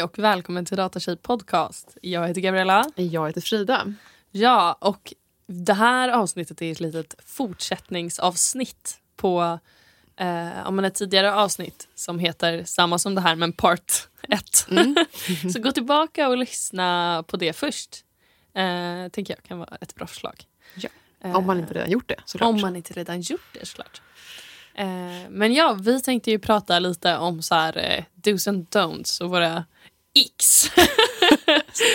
[0.00, 1.96] Hej och välkommen till Datatjej podcast.
[2.02, 2.84] Jag heter Gabriella.
[2.96, 3.94] Jag heter Frida.
[4.30, 5.14] Ja, och
[5.46, 9.58] det här avsnittet är ett litet fortsättningsavsnitt på
[10.16, 14.66] eh, om ett tidigare avsnitt som heter samma som det här men part 1.
[14.70, 14.96] Mm.
[15.52, 18.04] Så gå tillbaka och lyssna på det först.
[18.54, 20.44] Eh, tänker jag kan vara ett bra förslag.
[20.74, 20.88] Ja.
[21.34, 22.48] Om man inte redan gjort det såklart.
[22.48, 24.02] Om man inte redan gjort det såklart.
[24.74, 29.22] Eh, men ja, vi tänkte ju prata lite om så här, eh, dos and don'ts
[29.22, 29.64] och våra
[30.14, 30.70] X.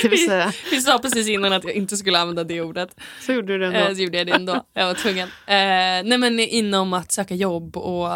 [0.03, 2.95] Vi, vi sa precis innan att jag inte skulle använda det ordet.
[3.21, 3.79] Så gjorde du det ändå.
[3.79, 4.65] Eh, så gjorde jag det ändå.
[4.73, 5.27] Jag var tvungen.
[5.27, 5.55] Eh,
[6.09, 8.09] nej men inom att söka jobb och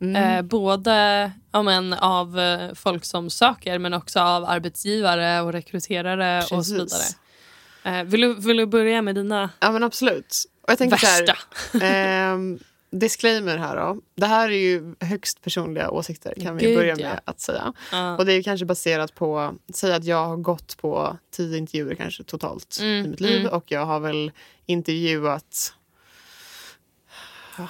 [0.00, 0.16] mm.
[0.16, 6.40] eh, både ja, men, av eh, folk som söker men också av arbetsgivare och rekryterare
[6.40, 6.52] precis.
[6.52, 8.00] och så vidare.
[8.00, 10.44] Eh, vill, du, vill du börja med dina Ja men absolut.
[10.62, 11.36] Och jag tänker värsta?
[11.72, 12.58] Här, ehm,
[12.90, 14.00] disclaimer här då.
[14.14, 17.20] Det här är ju högst personliga åsikter kan vi Gud, börja med ja.
[17.24, 17.72] att säga.
[17.92, 18.14] Uh.
[18.14, 22.22] Och det är kanske baserat på, säg att jag har gått på tio intervjuer kanske
[22.22, 23.52] totalt mm, i mitt liv mm.
[23.52, 24.32] och jag har väl
[24.66, 25.72] intervjuat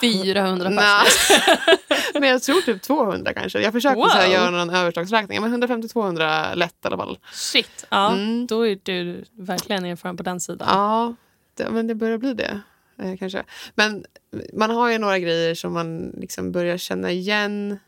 [0.01, 2.21] 400 personer.
[2.21, 3.61] men jag tror typ 200 kanske.
[3.61, 4.09] Jag försökte wow.
[4.09, 5.41] så här, göra någon överslagsräkning.
[5.41, 7.19] Men 150-200 lätt i alla fall.
[7.33, 8.13] Shit, ja.
[8.13, 8.47] Mm.
[8.47, 10.69] Då är du verkligen erfaren på den sidan.
[10.71, 11.15] Ja,
[11.55, 12.61] det, men det börjar bli det.
[13.03, 13.45] Eh, kanske.
[13.75, 14.05] Men
[14.53, 17.79] man har ju några grejer som man liksom börjar känna igen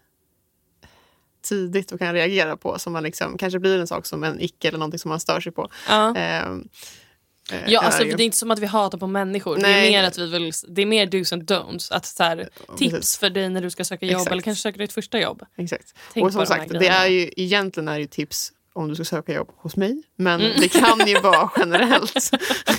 [1.43, 4.69] tidigt och kan reagera på som man liksom, kanske blir en sak som en icke
[4.69, 5.69] eller någonting som man stör sig på.
[5.89, 6.17] Ja.
[6.17, 6.69] Ehm,
[7.53, 9.57] eh, ja, alltså, det är inte som att vi hatar på människor.
[9.57, 11.93] Det är mer att vi vill, det är mer dos and don'ts.
[11.93, 13.19] Att, så här, tips Precis.
[13.19, 14.33] för dig när du ska söka jobb Exakt.
[14.33, 15.43] eller kanske söka ditt första jobb.
[15.57, 15.95] Exakt.
[16.13, 19.35] Tänk och som sagt, det är ju, egentligen är det tips om du ska söka
[19.35, 20.03] jobb hos mig.
[20.17, 20.61] Men mm.
[20.61, 22.31] det kan ju vara generellt.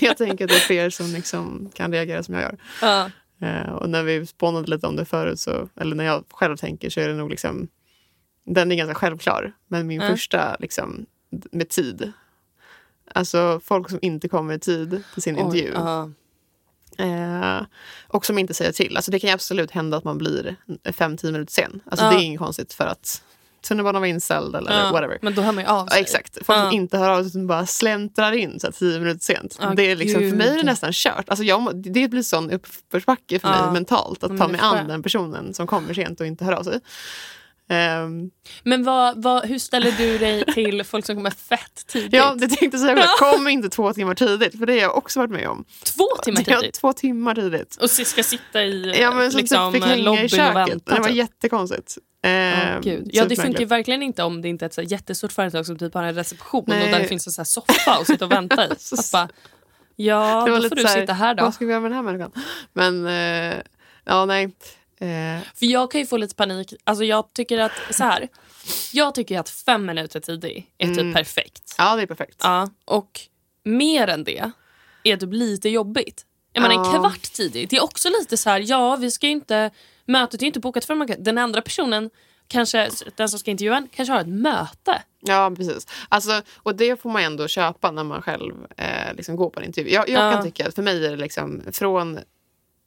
[0.01, 2.57] jag tänker att det är fler som liksom kan reagera som jag gör.
[2.81, 3.09] Ja.
[3.43, 6.89] Uh, och när vi spånade lite om det förut, så, eller när jag själv tänker
[6.89, 7.67] så är det nog liksom
[8.45, 9.53] den är ganska självklar.
[9.67, 10.13] Men min mm.
[10.13, 11.05] första liksom,
[11.51, 12.11] med tid.
[13.13, 15.73] Alltså folk som inte kommer i tid till sin Oj, intervju.
[15.73, 16.07] Uh.
[16.97, 17.61] Eh,
[18.07, 18.95] och som inte säger till.
[18.95, 20.55] Alltså det kan absolut hända att man blir
[20.91, 21.81] fem, tio minuter sen.
[21.85, 22.11] Alltså uh.
[22.11, 23.23] Det är inget konstigt för att
[23.61, 25.17] tunnelbanan var inställd eller ja, whatever.
[25.21, 25.97] Men då hör man ju av sig.
[25.97, 26.37] Ja, exakt.
[26.45, 26.63] Folk ja.
[26.63, 29.57] som inte hör av sig utan bara släntrar in så här, tio minuter sent.
[29.61, 31.29] Ja, det är liksom, för mig är det nästan kört.
[31.29, 35.53] Alltså jag, det blir sån uppförsbacke för mig mentalt att ta mig an den personen
[35.53, 36.79] som kommer sent och inte hör av sig.
[37.71, 38.31] Um,
[38.63, 42.13] men vad, vad, hur ställer du dig till folk som kommer fett tidigt?
[42.13, 43.05] Ja, det tänkte jag säga.
[43.19, 45.65] Kom inte två timmar tidigt, för det har jag också varit med om.
[45.83, 46.63] Två timmar tidigt?
[46.63, 47.77] Ja, två timmar tidigt.
[47.81, 50.49] Och ska sitta i ja, men, liksom, typ fick lobbyn i köket.
[50.49, 50.95] och vänta?
[50.95, 51.17] Det var typ.
[51.17, 51.97] jättekonstigt.
[52.23, 55.65] Oh, ja, det funkar ju verkligen inte om det inte är ett så jättestort företag
[55.65, 56.83] som typ har en reception Nej.
[56.83, 58.71] och där det finns en så soffa att sitta och vänta i.
[58.91, 59.29] att bara,
[59.95, 61.43] ja, då får du här, sitta här då.
[61.43, 62.31] Vad ska vi göra med den här människan?
[62.73, 63.61] Men, uh,
[64.05, 64.45] ja nej.
[64.45, 65.43] Uh.
[65.55, 66.73] För jag kan ju få lite panik.
[66.83, 68.27] Alltså jag tycker att så här.
[68.93, 71.13] Jag tycker att fem minuter tidig är typ mm.
[71.13, 71.75] perfekt.
[71.77, 72.41] Ja, det är perfekt.
[72.43, 73.19] Ja, och
[73.63, 74.51] mer än det
[75.03, 76.25] är typ lite jobbigt.
[76.53, 79.71] Jag menar, en kvart tidigt, det är också lite så här, ja vi ska inte
[80.09, 82.09] mötet är inte bokat för man Den andra personen,
[82.47, 85.03] kanske den som ska intervjua en, kanske har ett möte.
[85.21, 85.87] Ja, precis.
[86.09, 89.65] Alltså, och det får man ändå köpa när man själv eh, liksom går på en
[89.65, 89.91] intervju.
[89.91, 90.31] Jag, jag ja.
[90.31, 92.19] kan tycka att för mig är det liksom från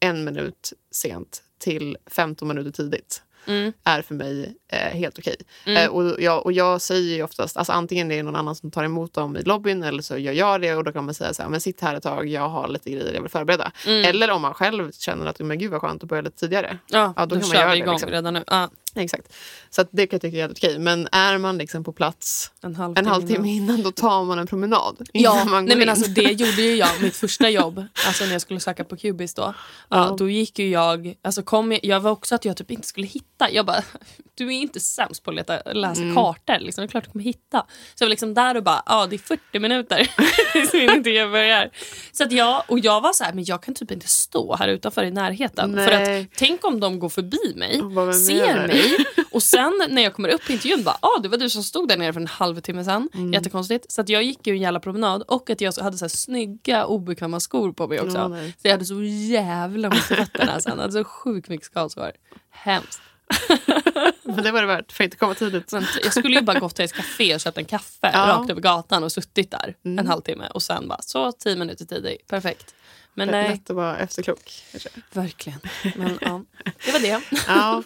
[0.00, 3.72] en minut sent till 15 minuter tidigt mm.
[3.84, 5.36] är för mig eh, helt okej.
[5.66, 5.84] Mm.
[5.84, 8.70] Eh, och, jag, och jag säger ju oftast, alltså antingen det är någon annan som
[8.70, 11.34] tar emot dem i lobbyn eller så gör jag det och då kan man säga
[11.34, 13.72] så här, men sitt här ett tag, jag har lite grejer jag vill förbereda.
[13.86, 14.04] Mm.
[14.04, 16.78] Eller om man själv känner att, men gud vad skönt att börja lite tidigare.
[16.86, 17.92] Ja, ja då, då kan man göra vi igång det.
[17.92, 18.10] Liksom.
[18.10, 18.44] redan nu.
[18.46, 18.68] Ja.
[18.94, 19.32] Exakt.
[19.70, 20.78] Så det kan jag tycka är helt okej.
[20.78, 23.82] Men är man liksom på plats en halvtimme, en halvtimme innan.
[23.82, 25.08] då tar man en promenad.
[25.12, 27.84] Ja, man nej, men alltså, det gjorde ju jag mitt första jobb.
[28.06, 29.54] Alltså när jag skulle söka på Cubis då.
[29.88, 30.16] Ja.
[30.18, 33.06] då gick ju jag, alltså kom jag, jag var också att jag typ inte skulle
[33.06, 33.50] hitta.
[33.50, 33.82] Jag bara,
[34.34, 36.14] du är inte sämst på att leta, läsa mm.
[36.14, 36.58] kartor.
[36.58, 36.82] Liksom.
[36.82, 37.66] Det är klart du kommer hitta.
[37.94, 40.10] Så jag var liksom där och bara, ja det är 40 minuter
[40.52, 41.70] tills intervju börjar.
[42.12, 44.68] Så att jag, och jag var så här, men jag kan typ inte stå här
[44.68, 45.72] utanför i närheten.
[45.72, 45.86] Nej.
[45.86, 47.76] För att tänk om de går förbi mig,
[48.14, 49.04] ser mig mig.
[49.30, 51.88] Och sen när jag kommer upp på intervjun bara, ah, det var du som stod
[51.88, 53.08] där nere för en halvtimme sen.
[53.14, 53.32] Mm.
[53.32, 53.92] Jättekonstigt.
[53.92, 56.86] Så att jag gick ju en jävla promenad och att jag hade så här snygga
[56.86, 58.18] obekväma skor på mig också.
[58.18, 60.72] Ja, så jag hade så jävla i fötterna sen.
[60.76, 62.12] Jag hade så sjukt mycket skavsår.
[62.50, 63.02] Hemskt.
[64.22, 65.72] Men det var det värt för att inte komma tidigt.
[65.72, 68.26] Men jag skulle ju bara gått till ett café och köpt en kaffe ja.
[68.28, 69.98] rakt över gatan och suttit där mm.
[69.98, 72.26] en halvtimme och sen bara så tio minuter tidigt.
[72.26, 72.74] Perfekt.
[73.14, 73.50] Men nej.
[73.50, 74.64] Lätt att vara efterklok.
[75.12, 75.60] Verkligen.
[75.96, 76.44] Men ja,
[76.84, 77.20] det var det.
[77.46, 77.82] Ja.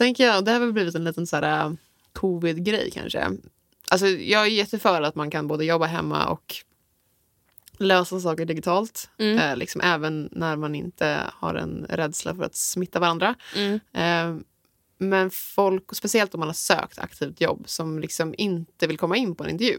[0.00, 1.72] Sen jag, det har väl blivit en liten så här, äh,
[2.12, 3.30] covid-grej kanske.
[3.90, 6.54] Alltså, jag är jätteför att man kan både jobba hemma och
[7.78, 9.10] lösa saker digitalt.
[9.18, 9.38] Mm.
[9.38, 13.34] Eh, liksom, även när man inte har en rädsla för att smitta varandra.
[13.56, 13.80] Mm.
[13.92, 14.42] Eh,
[14.98, 19.34] Men folk, speciellt om man har sökt aktivt jobb som liksom inte vill komma in
[19.34, 19.78] på en intervju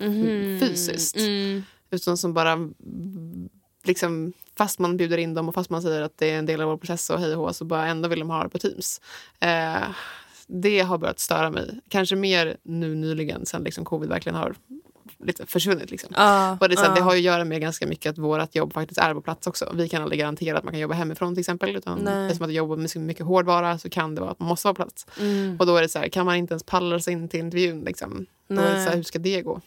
[0.00, 0.60] Mhm.
[0.60, 1.16] fysiskt.
[1.16, 1.62] Mm.
[1.90, 2.58] Utan som bara,
[3.84, 6.60] liksom, fast man bjuder in dem och fast man säger att det är en del
[6.60, 9.00] av vår process och hej och så bara ändå vill de ha det på Teams.
[9.40, 9.88] Eh,
[10.46, 11.80] det har börjat störa mig.
[11.88, 14.54] Kanske mer nu nyligen sen liksom covid verkligen har
[15.18, 15.90] lite försvunnit.
[15.90, 16.08] Liksom.
[16.60, 16.94] Och det, så ja.
[16.94, 19.46] det har ju att göra med ganska mycket att vårt jobb faktiskt är på plats
[19.46, 19.72] också.
[19.74, 21.76] Vi kan aldrig garantera att man kan jobba hemifrån till exempel.
[21.76, 22.26] Utan Nej.
[22.26, 24.74] eftersom att jobbar med så mycket hårdvara så kan det vara att man måste vara
[24.74, 25.06] på plats.
[25.20, 25.56] Mm.
[25.60, 27.80] Och då är det så här, kan man inte ens palla sig in till intervjun,
[27.80, 29.60] liksom, då är det så här, hur ska det gå?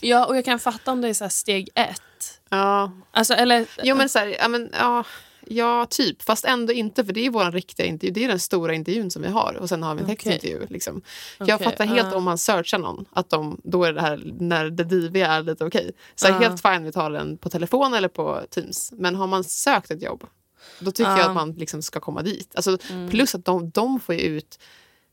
[0.00, 2.40] Ja, och jag kan fatta om det är så här steg ett.
[2.52, 5.04] Ja, Alltså, eller, Jo men så här, ja, men, ja,
[5.46, 6.22] ja typ.
[6.22, 8.12] Fast ändå inte för det är vår riktiga intervju.
[8.12, 9.54] Det är den stora intervjun som vi har.
[9.60, 10.16] Och sen har vi en Okej.
[10.16, 10.66] textintervju.
[10.70, 11.02] Liksom.
[11.38, 12.16] Jag Okej, fattar helt ja.
[12.16, 13.04] om man searchar någon.
[13.12, 15.92] Att de, då är det här när det diviga är lite okej.
[16.14, 16.32] Så Ja.
[16.38, 18.92] helt fine vi tar den på telefon eller på Teams.
[18.96, 20.24] Men har man sökt ett jobb.
[20.80, 21.18] Då tycker Ja.
[21.18, 22.52] jag att man liksom ska komma dit.
[22.54, 23.10] Alltså, Mm.
[23.10, 24.58] Plus att de, de får ut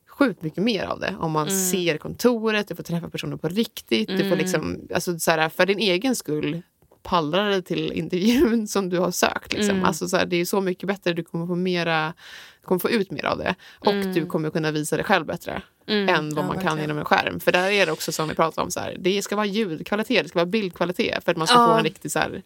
[0.08, 1.16] sjukt mycket mer av det.
[1.20, 1.60] Om man Mm.
[1.72, 4.08] ser kontoret, du får träffa personer på riktigt.
[4.08, 4.38] Du får Mm.
[4.38, 6.62] liksom, alltså, så här, för din egen skull
[7.04, 9.54] pallra dig till intervjun som du har sökt.
[9.54, 9.76] Liksom.
[9.76, 9.86] Mm.
[9.86, 11.14] Alltså, så här, det är så mycket bättre.
[11.14, 12.14] Du kommer få, mera,
[12.62, 13.56] du kommer få ut mer av det.
[13.80, 14.14] Och Mm.
[14.14, 16.10] du kommer kunna visa dig själv bättre Mm.
[16.10, 16.80] än vad Ja, man kan verkligen.
[16.80, 17.40] genom en skärm.
[17.40, 18.72] För där är det också som vi pratade om.
[18.72, 21.24] Så här, det ska vara ljudkvalitet, det ska vara bildkvalitet.
[21.26, 21.68] För att man ska Ja.
[21.68, 22.42] få en riktig så här,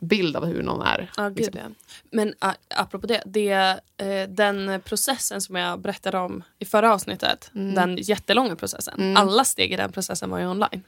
[0.00, 1.10] bild av hur någon är.
[1.16, 1.54] Ja, gud, liksom.
[1.58, 1.68] ja.
[2.10, 3.50] Men a, apropå det, det
[3.96, 7.74] eh, den processen som jag berättade om i förra avsnittet, Mm.
[7.74, 10.82] den jättelånga processen, alla steg i den processen var ju online.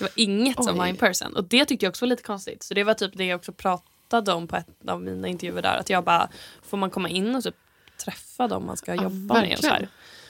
[0.00, 0.78] Det var inget som Oj.
[0.78, 1.36] var in person.
[1.36, 2.62] Och det tyckte jag också var lite konstigt.
[2.62, 5.76] Så det var typ det jag också pratade om på ett av mina intervjuer där.
[5.76, 6.28] Att jag bara,
[6.62, 7.56] får man komma in och typ
[8.04, 9.52] träffa dem man ska Ja, jobba med?
[9.58, 9.88] Och, så här.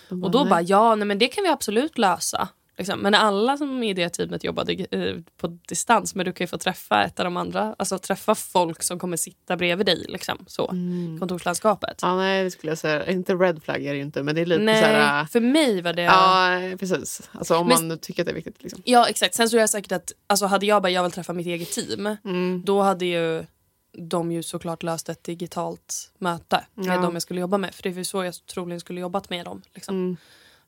[0.09, 2.49] och då bara, ja nej, men det kan vi absolut lösa.
[2.81, 3.01] Liksom.
[3.01, 6.59] Men alla som i det teamet jobbade eh, på distans, men du kan ju få
[6.59, 10.05] träffa ett av de andra, alltså träffa folk som kommer sitta bredvid dig.
[10.09, 10.71] Liksom, så.
[10.71, 11.19] Mm.
[11.21, 11.99] Kontorslandskapet.
[12.03, 13.11] Ja, nej, det skulle jag säga.
[13.11, 15.21] Inte red flag är det ju inte, men det är lite Nej, så här...
[15.23, 16.03] äh, för mig var det...
[16.03, 16.61] Ja.
[16.61, 17.31] Ja, precis.
[17.33, 18.63] Alltså om Men- man tycker att det är viktigt.
[18.63, 18.83] Liksom.
[19.09, 19.35] exakt.
[19.35, 21.71] Sen så är jag säkert att alltså, hade jag bara jag vill träffa mitt eget
[21.73, 22.63] team, Mm.
[22.65, 23.45] då hade ju
[23.93, 27.01] de ju såklart löst ett digitalt möte med Ja.
[27.01, 27.75] de jag skulle jobba med.
[27.75, 29.63] För det ju så jag troligen skulle jobbat med dem.
[29.75, 29.95] Liksom.
[29.95, 30.17] Mm.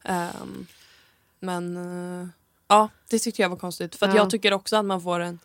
[0.05, 0.67] Ehm,
[1.43, 1.77] men
[2.23, 2.29] eh,
[2.69, 3.95] ja, det tyckte jag var konstigt.
[3.97, 4.21] För att Ja.
[4.21, 5.39] jag tycker också att man får en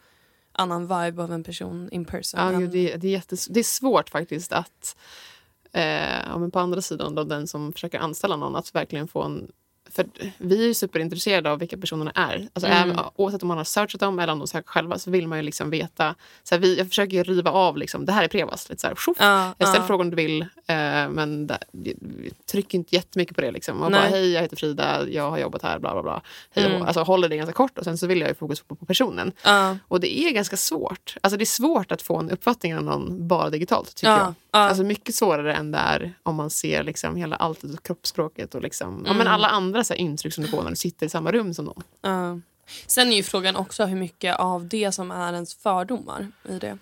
[0.52, 2.40] annan vibe av en person in person.
[2.40, 4.96] Ja, än- gud, det, det, är jättes, det är svårt faktiskt att
[5.72, 9.24] eh, ja, men på andra sidan då, den som försöker anställa någon att verkligen få
[9.24, 9.52] en
[9.92, 10.06] för
[10.38, 12.48] vi är ju superintresserade av vilka personerna är.
[12.54, 12.90] Alltså Mm.
[12.90, 15.38] även, oavsett om man har searchat dem eller om de söker själva så vill man
[15.38, 16.16] ju liksom veta.
[16.44, 18.70] Så här, vi, jag försöker ju riva av, liksom, det här är Prevas.
[18.70, 19.18] Lite så här, tjoff.
[19.20, 19.88] Ja, jag ställer ja.
[19.88, 20.48] frågan du vill, eh,
[21.10, 23.52] men där, vi trycker inte jättemycket på det.
[23.52, 23.78] Liksom.
[23.78, 23.90] Nej.
[23.90, 26.22] bara, Hej, jag heter Frida, jag har jobbat här, bla bla bla.
[26.52, 26.66] Hej.
[26.66, 26.82] Mm.
[26.82, 29.32] Alltså, håller det ganska kort och sen så vill jag ju fokus på, på personen.
[29.44, 31.16] Ja, Och det är ganska svårt.
[31.22, 34.34] Alltså det är svårt att få en uppfattning av någon bara digitalt tycker ja, jag.
[34.52, 38.62] Alltså mycket svårare än det är om man ser liksom hela allt och kroppsspråket och
[38.62, 39.34] liksom, ja, men Mm.
[39.34, 41.84] alla andra så intryck som du får när du sitter i samma rum som någon.
[42.02, 42.40] ja.
[42.88, 46.78] Sen är ju frågan också hur mycket av det som är ens fördomar i det.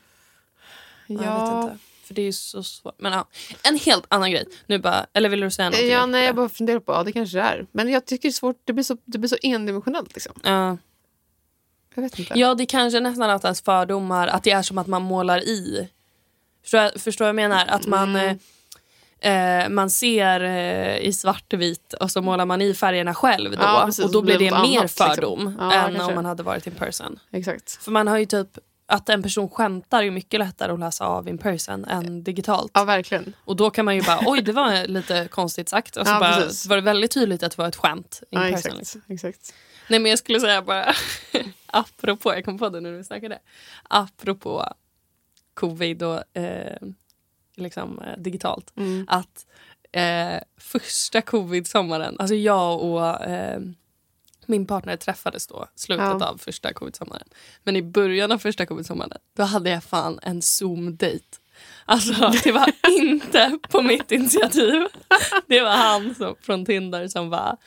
[1.07, 1.23] Ja.
[1.23, 1.77] Jag vet inte.
[2.03, 2.95] För det är ju så svårt.
[2.97, 3.25] Men ja,
[3.63, 4.45] en helt annan grej.
[4.65, 5.89] Nu bara, eller vill du säga någonting?
[5.91, 7.65] Ja, nej, jag bara funderar på, ja det kanske det är.
[7.71, 10.33] Men jag tycker det är svårt, det blir så, det blir så endimensionellt liksom.
[10.43, 10.77] Ja.
[11.95, 12.39] Jag vet inte.
[12.39, 15.89] Ja, det kanske nästan att ens fördomar, att det är som att man målar i.
[16.65, 17.65] Förstår jag, förstår jag menar?
[17.67, 18.37] Att man, Mm.
[19.19, 23.57] eh, eh, man ser eh, i svartvit och så målar man i färgerna själv då.
[23.61, 24.05] Ja, precis.
[24.05, 25.07] och då blir det det mer annat, liksom.
[25.07, 26.03] fördom Ja, än kanske.
[26.03, 27.19] om man hade varit in person.
[27.31, 27.83] Exakt.
[27.83, 28.47] För man har ju typ,
[28.87, 32.71] att en person skämtar är mycket lättare att läsa av in person än digitalt.
[32.73, 33.33] Ja, verkligen.
[33.45, 35.97] Och då kan man ju bara, oj det var lite konstigt sagt.
[35.97, 38.45] Och så Ja, bara, var det väldigt tydligt att det var ett skämt in Ja,
[38.45, 38.55] person.
[38.57, 38.77] exakt.
[38.77, 39.01] Liksom.
[39.07, 39.53] exakt.
[39.89, 40.93] Nej men jag skulle säga bara,
[41.67, 43.39] apropå, jag kom på det när vi snackade,
[43.89, 44.73] apropå
[45.55, 46.77] covid och eh,
[47.55, 49.05] liksom eh, digitalt, Mm.
[49.09, 49.45] att
[49.91, 53.59] eh, första covid-sommaren, alltså jag och eh,
[54.45, 56.25] min partner träffades då, slutet Ja.
[56.27, 57.27] av första covid-sommaren.
[57.63, 61.25] Men i början av första covid-sommaren, då hade jag fan en Zoom-dejt.
[61.85, 64.87] Alltså det var inte på mitt initiativ.
[65.47, 67.57] Det var han som, från Tinder som var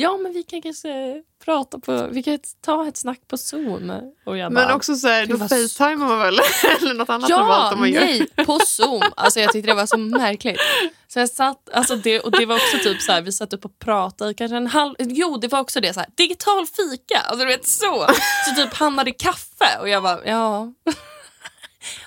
[0.00, 3.92] Ja men vi kan kanske prata på, vi kan ta ett snack på Zoom.
[4.26, 6.38] Och jag Men bara, också så här, då var facetimar man väl?
[6.80, 8.00] Eller något annat Ja, normalt man gör.
[8.00, 9.02] nej, på Zoom.
[9.16, 10.60] Alltså jag tyckte det var så märkligt.
[11.08, 13.64] Så jag satt, alltså det, och det var också typ så här, vi satt upp
[13.64, 17.20] och pratade i kanske en halv, jo det var också det så här, digital fika,
[17.20, 18.06] alltså du vet så.
[18.46, 20.60] Så typ han hade kaffe och jag bara, ja.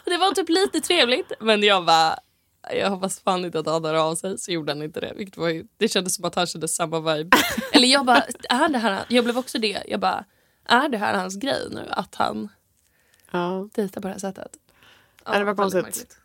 [0.04, 2.20] Och det var typ lite trevligt men jag bara,
[2.80, 4.38] jag hoppas fan inte att han hör av sig.
[4.38, 5.14] Så gjorde han inte det.
[5.16, 7.38] Vilket var ju, det kändes som att han kände samma vibe.
[7.72, 9.84] Eller jag bara, är det här, jag blev också det.
[9.88, 10.26] Jag bara,
[10.66, 11.88] är det här hans grej nu?
[11.90, 12.50] Att han
[13.32, 13.68] Ja.
[13.76, 14.52] dejtar på det här sättet?
[15.26, 16.18] Ja, det var konstigt.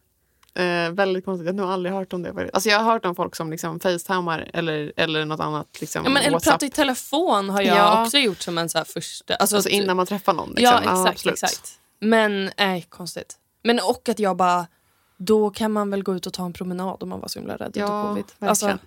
[0.55, 1.47] Eh, väldigt konstigt.
[1.47, 2.50] Jag har nog aldrig hört om det.
[2.52, 5.81] Alltså jag har hört om folk som liksom facetimar eller, eller något annat.
[5.81, 6.52] Liksom, Ja, men, eller WhatsApp.
[6.52, 8.05] prata i telefon har jag Ja.
[8.05, 9.35] också gjort som en så här första...
[9.35, 10.49] Alltså, Alltså innan man träffar någon.
[10.49, 10.64] Liksom.
[10.64, 11.09] Ja, exakt.
[11.09, 11.43] absolut.
[11.43, 11.78] exakt.
[12.00, 13.37] Men, nej, konstigt.
[13.64, 14.66] Men och att jag bara...
[15.16, 17.56] Då kan man väl gå ut och ta en promenad om man var så himla
[17.56, 18.25] rädd Ja, utav covid.
[18.25, 18.49] verkligen.
[18.49, 18.78] Alltså,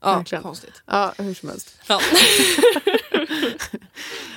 [0.00, 0.42] ja, Verkligen.
[0.42, 0.82] konstigt.
[0.86, 1.76] Ja, hur som helst.
[1.88, 2.00] Ja.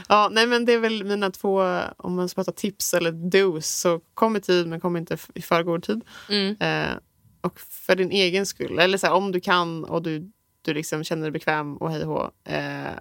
[0.10, 3.68] Ja, nej, men det är väl mina två, om man ska prata tips eller dos,
[3.68, 6.02] så kom i tid men kom inte i för god tid.
[6.30, 6.56] Mm.
[6.60, 6.96] Eh,
[7.42, 11.04] och för din egen skull, eller så här, om du kan och du, du liksom
[11.04, 12.94] känner dig bekväm och hej och eh,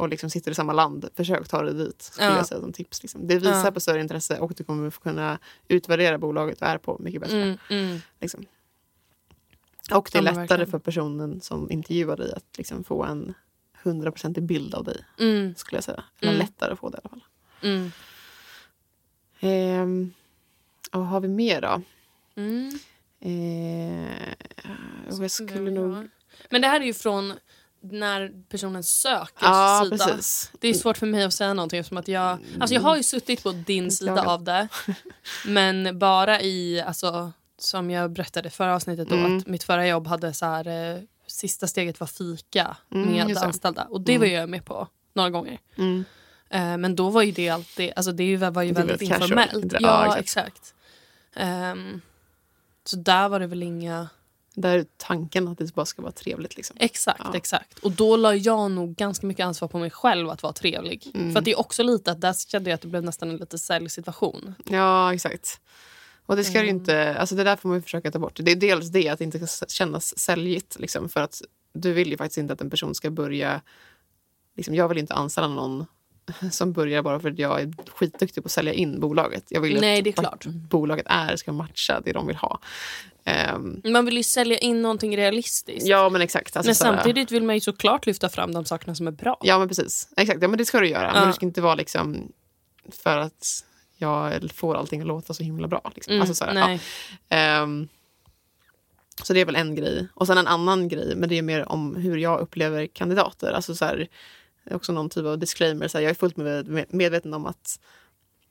[0.00, 2.02] och liksom sitter i samma land, försök ta dig dit.
[2.02, 2.36] Skulle Ja.
[2.36, 3.02] jag säga som tips.
[3.02, 3.26] Liksom.
[3.26, 3.70] Det visar Ja.
[3.70, 5.38] på större intresse och du kommer kunna
[5.68, 7.42] utvärdera bolaget du är på mycket bättre.
[7.42, 7.98] Mm, mm.
[8.20, 8.44] Liksom.
[9.90, 10.70] Och det är lättare verkligen.
[10.70, 13.34] för personen som intervjuar dig att liksom få en
[13.82, 16.04] hundraprocentig bild av dig, Mm, skulle jag säga.
[16.20, 16.46] Eller Mm.
[16.46, 17.24] lättare att få det i alla fall.
[17.62, 17.90] mm.
[19.40, 20.12] Ehm,
[20.92, 21.82] vad har vi mer då?
[22.34, 22.78] Mm.
[23.20, 24.34] Eh,
[25.18, 26.08] och jag skulle nog...
[26.50, 27.32] Men det här är ju från
[27.82, 30.06] när personen söker Ja, sida.
[30.06, 30.50] precis.
[30.60, 32.38] Det är svårt för mig att säga någonting eftersom att jag...
[32.60, 34.68] Alltså jag har ju suttit på din sida av det.
[35.46, 39.36] Men bara i, alltså, som jag berättade förra avsnittet då, Mm.
[39.38, 43.84] att mitt förra jobb hade så här, eh, sista steget var fika Mm, med anställda.
[43.84, 45.58] Och det var jag med på några gånger.
[45.78, 46.04] Mm.
[46.50, 49.72] Eh, men då var ju det alltid, alltså det var ju Det väldigt informellt.
[49.72, 50.46] Ja, Ja, exakt.
[50.48, 50.74] exakt.
[51.34, 52.00] Ehm,
[52.84, 54.08] så där var det väl inga...
[54.54, 56.56] Där är tanken att det bara ska vara trevligt.
[56.56, 56.76] Liksom.
[56.80, 57.36] Exakt, Ja.
[57.36, 57.78] exakt.
[57.78, 61.10] Och då la jag nog ganska mycket ansvar på mig själv att vara trevlig.
[61.14, 61.32] Mm.
[61.32, 63.36] För att det är också lite att där kände jag att det blev nästan en
[63.36, 64.54] lite säljsituation.
[64.64, 65.60] Ja, exakt.
[66.26, 66.68] Och det ska Mm.
[66.68, 67.14] inte...
[67.18, 68.38] Alltså det där får man ju försöka ta bort.
[68.42, 70.76] Det är dels det att det inte ska kännas säljigt.
[70.80, 71.42] Liksom, för att
[71.72, 73.60] du vill ju faktiskt inte att en person ska börja...
[74.56, 75.86] Liksom, jag vill inte anställa någon
[76.50, 79.44] som börjar bara för att jag är skitduktig på att sälja in bolaget.
[79.48, 80.44] Jag vill Nej, att klart.
[80.46, 82.60] bolaget är ska matcha det de vill ha.
[83.30, 85.86] Ehm, Man vill ju sälja in någonting realistiskt.
[85.86, 86.56] ja, men exakt.
[86.56, 89.38] Alltså, men samtidigt vill man ju såklart lyfta fram de sakerna som är bra.
[89.42, 90.08] Ja, men precis.
[90.16, 90.42] Exakt.
[90.42, 91.12] Ja, men det ska du göra.
[91.12, 91.26] Men Ja.
[91.26, 92.32] det ska inte vara liksom
[93.02, 93.64] för att
[93.96, 95.92] jag får allting att låta så himla bra.
[95.94, 96.10] Liksom.
[96.12, 96.78] Mm, Alltså, så, här, ja.
[97.36, 97.88] Ehm,
[99.22, 100.08] så det är väl en grej.
[100.14, 103.52] Och sen en annan grej, men det är mer om hur jag upplever kandidater.
[103.52, 104.08] Alltså så här,
[104.70, 105.88] också någon typ av disclaimer.
[105.88, 107.80] Så här, jag är fullt med, med, medveten om att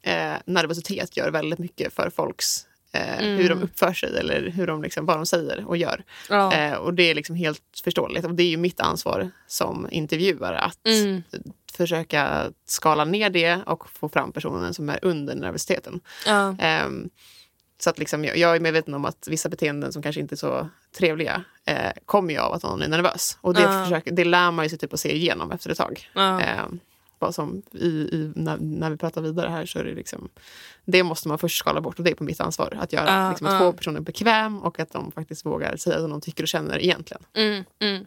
[0.02, 4.82] eh, nervositet gör väldigt mycket för folks eh, hur de uppför sig eller hur de
[4.84, 6.04] liksom, vad de säger och gör.
[6.30, 6.54] Ja.
[6.54, 8.26] Eh, och det är liksom helt förståeligt.
[8.26, 11.24] Och det är ju mitt ansvar som intervjuare att Mm.
[11.74, 16.00] försöka skala ner det och få fram personen som är under nervositeten.
[16.26, 16.56] Ja.
[16.60, 17.10] Ehm,
[17.82, 20.38] så att liksom, jag, jag är medveten om att vissa beteenden som kanske inte är
[20.38, 23.38] så trevliga eh, kommer ju av att någon är nervös.
[23.42, 23.84] Och det, Ja.
[23.84, 26.10] försöker, det lär man ju sig typ att se igenom efter ett tag.
[27.20, 30.30] Bara som i, i, när, när vi pratar vidare här så är det liksom
[30.86, 33.24] det måste man först skala bort och det är på mitt ansvar att göra.
[33.24, 33.60] Ja, liksom, att ja.
[33.60, 37.24] få personen bekväm och att de faktiskt vågar säga vad de tycker och känner egentligen.
[37.34, 38.06] Mm, mm.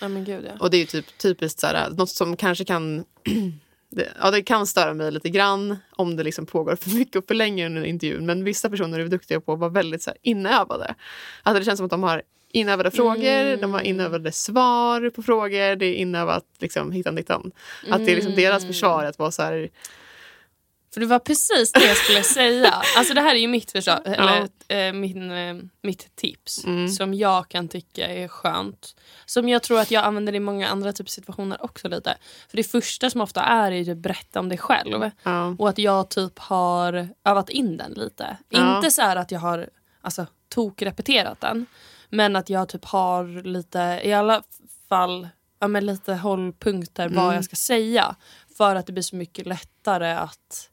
[0.00, 0.52] Men gud ja.
[0.60, 3.04] Och det är ju typ typiskt så här, något som kanske kan
[3.90, 7.26] det, ja, det kan störa mig lite grann om det liksom pågår för mycket och
[7.26, 8.26] för länge under intervjun.
[8.26, 10.94] Men vissa personer är duktiga på att vara väldigt så här, inövade.
[11.42, 12.22] Alltså det känns som att de har
[12.54, 15.76] inövade frågor, de har inövade svar på frågor.
[15.76, 17.52] Det är inövat liksom, hittan dittan.
[17.90, 19.68] Att det är liksom deras försvar att vara så här...
[20.94, 22.82] För det var precis det jag skulle säga.
[22.96, 26.88] Alltså det här är ju mitt förslag, eller eh, min, eh, mitt tips Mm.
[26.88, 28.96] som jag kan tycka är skönt.
[29.26, 32.16] Som jag tror att jag använder i många andra av situationer också lite.
[32.48, 35.10] För det första som ofta är är ju att berätta om dig själv.
[35.22, 38.36] Ja, Och att jag typ har övat in den lite.
[38.48, 38.76] Ja.
[38.76, 39.68] Inte så att jag har
[40.00, 41.66] alltså, tokrepeterat den.
[42.14, 44.42] Men att jag typ har lite, i alla
[44.88, 45.28] fall,
[45.58, 47.34] ja, men lite hållpunkter vad Mm.
[47.34, 48.16] jag ska säga.
[48.56, 50.70] För att det blir så mycket lättare att,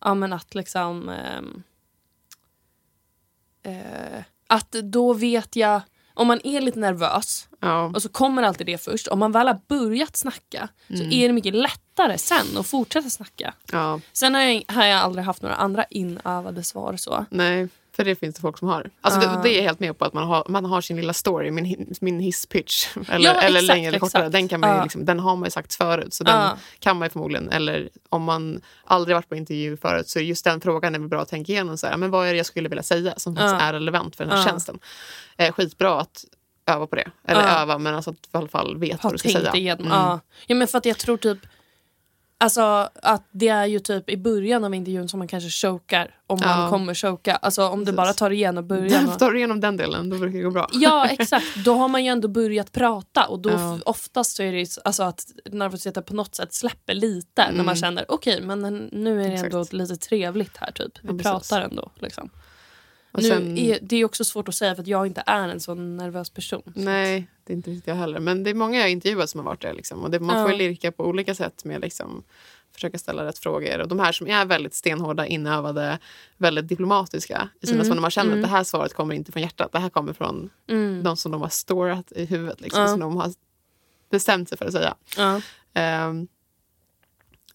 [0.00, 1.62] ja men att liksom, ehm,
[3.62, 5.80] eh, att då vet jag,
[6.14, 9.08] om man är lite nervös ja, och så kommer alltid det först.
[9.08, 13.54] Om man väl har börjat snacka så är det mycket lättare sen att fortsätta snacka.
[13.72, 14.00] ja.
[14.12, 17.24] Sen har jag, har jag aldrig haft några andra inövade svar så.
[17.30, 18.90] Nej, för det finns det folk som har.
[19.00, 19.36] Alltså Ah.
[19.36, 21.50] det, det är jag helt med på att man har, man har sin lilla story,
[21.50, 22.86] min, min hisspitch.
[23.08, 24.28] Eller, Ja, eller längre eller kortare.
[24.28, 24.82] Den, kan man Ja.
[24.82, 26.14] liksom, den har man ju sagt förut.
[26.14, 26.56] Så den Ja.
[26.78, 27.48] kan man ju förmodligen.
[27.50, 31.08] Eller om man aldrig varit på intervju förut så är just den frågan är väl
[31.08, 31.78] bra att tänka igenom.
[31.78, 34.24] Så här, men vad är det jag skulle vilja säga som faktiskt är relevant för
[34.24, 34.78] den här tjänsten?
[35.36, 36.24] Eh, skitbra att
[36.66, 37.10] öva på det.
[37.28, 39.72] Eller öva, men alltså att i alla fall vet Har vad du ska säga.
[39.74, 39.88] Mm.
[40.46, 41.38] Ja men för att jag tror typ
[42.42, 46.38] Alltså att det är ju typ i början av intervjun som man kanske chokar om
[46.42, 46.56] Ja.
[46.56, 47.34] man kommer choka.
[47.36, 49.08] Alltså om du bara tar igenom början.
[49.08, 49.18] Och...
[49.18, 50.68] Tar du igenom den delen, då brukar det gå bra.
[50.72, 53.78] Ja exakt, då har man ju ändå börjat prata och då Ja.
[53.84, 57.64] oftast så är det ju så- alltså att nervositeten på något sätt släpper lite när
[57.64, 58.60] man känner okej men
[58.92, 59.32] nu är det Mm.
[59.34, 59.54] Exakt.
[59.54, 60.92] ändå lite trevligt här typ.
[61.02, 62.30] Vi Ja, pratar ändå liksom.
[63.12, 65.48] Och nu sen- är, det är också svårt att säga för att jag inte är
[65.48, 66.62] en sån nervös person.
[66.76, 68.20] Nej, det är inte riktigt jag heller.
[68.20, 69.72] Men det är många jag intervjuat som har varit det.
[69.72, 69.98] Liksom.
[70.02, 72.22] Och det, man får lirka på olika sätt med liksom,
[72.74, 73.78] försöka ställa rätt frågor.
[73.80, 75.98] Och de här som är väldigt stenhårda, inövade,
[76.36, 77.94] väldigt diplomatiska i sina svar.
[77.94, 79.72] När man känner att det här svaret kommer inte från hjärtat.
[79.72, 81.02] Det här kommer från Mm.
[81.02, 82.60] de som de har storat i huvudet.
[82.60, 82.88] Liksom, Ja.
[82.88, 83.32] Som de har
[84.10, 84.94] bestämt sig för att säga.
[85.16, 85.40] Ja.
[85.74, 86.28] Ehm,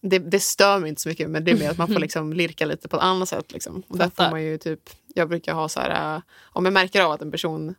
[0.00, 2.32] det, det stör mig inte så mycket men det är mer att man får liksom
[2.32, 3.52] lirka lite på ett annat sätt.
[3.52, 3.82] Liksom.
[3.88, 4.80] Och där får man ju typ,
[5.14, 7.74] jag brukar ha så här, äh, om jag märker av att en person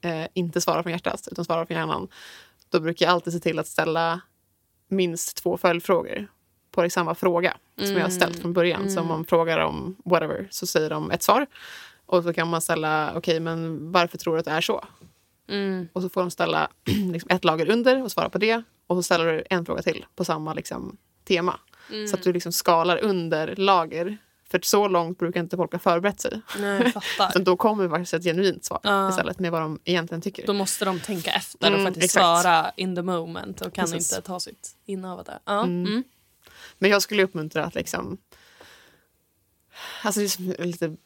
[0.00, 2.08] eh, inte svarar från hjärtat utan svarar från hjärnan,
[2.68, 4.20] då brukar jag alltid se till att ställa
[4.88, 6.26] minst två följdfrågor
[6.70, 8.90] på samma fråga som jag har ställt från början.
[8.90, 11.46] Så om man frågar om whatever så säger de ett svar.
[12.06, 14.84] Och så kan man ställa, okej men varför tror du att det är så?
[15.48, 15.88] Mm.
[15.92, 16.68] Och så får de ställa
[17.12, 18.62] liksom, ett lager under och svara på det.
[18.86, 20.96] Och så ställer du en fråga till på samma liksom,
[21.28, 21.60] tema.
[22.10, 24.18] Så att du liksom skalar under lager.
[24.50, 26.40] För så långt brukar inte folk ha förberett sig.
[26.58, 26.92] Nej.
[27.30, 29.10] Utan då kommer faktiskt ett genuint svar Ja.
[29.10, 30.46] istället med vad de egentligen tycker.
[30.46, 32.42] Då måste de tänka efter och Mm, faktiskt exakt.
[32.42, 34.12] svara in the moment och kan Precis.
[34.12, 35.38] inte ta sitt inövade.
[35.44, 35.62] Ja.
[35.64, 36.04] Mm.
[36.78, 38.18] Men jag skulle uppmuntra att liksom...
[40.02, 40.96] Alltså det är lite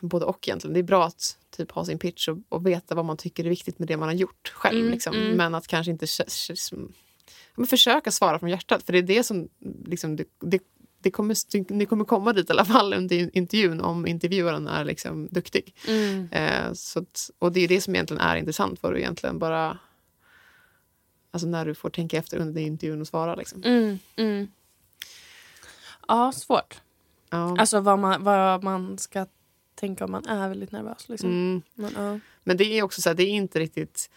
[0.00, 0.74] både och egentligen.
[0.74, 3.48] Det är bra att typ ha sin pitch och, och veta vad man tycker är
[3.48, 4.78] viktigt med det man har gjort själv.
[4.78, 5.16] Mm, liksom.
[5.16, 6.06] Men att kanske inte...
[7.58, 8.82] Men försöka svara från hjärtat.
[8.82, 9.48] För det är det som...
[9.84, 10.62] Liksom, det, det,
[11.00, 15.28] det kommer, ni kommer komma dit i alla fall under intervjun om intervjuaren är liksom
[15.30, 15.74] duktig.
[15.88, 16.28] Mm.
[16.32, 18.82] Eh, så att, och det är det som egentligen är intressant.
[18.82, 19.78] Vad du egentligen bara...
[21.30, 23.34] Alltså när du får tänka efter under intervjun och svara.
[23.34, 23.62] Liksom.
[23.62, 23.98] Mm.
[24.16, 24.48] Mm.
[26.08, 26.80] Ja, svårt.
[27.30, 27.56] Ja.
[27.58, 29.26] Alltså vad man, vad man ska
[29.74, 31.08] tänka om man är väldigt nervös.
[31.08, 31.30] Liksom.
[31.30, 31.62] Mm.
[31.74, 32.20] Men, ja.
[32.44, 34.10] Men det är också så här, det är inte riktigt...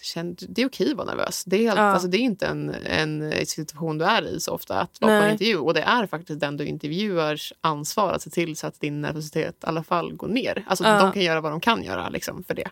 [0.00, 1.44] eh, känd- Det är okej att vara nervös.
[1.46, 1.82] Det är, helt, Ja.
[1.82, 5.14] alltså, det är inte en, en situation du är i så ofta, att vara på
[5.14, 5.32] en Nej.
[5.32, 5.56] intervju.
[5.56, 9.54] Och det är faktiskt den du intervjuars ansvar att se till så att din nervositet
[9.54, 10.64] i alla fall går ner.
[10.66, 11.00] Alltså Ja.
[11.00, 12.68] de kan göra vad de kan göra liksom, för det.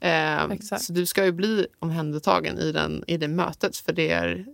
[0.00, 4.46] Eh, så du ska ju bli omhändertagen i, den, i det mötet för det är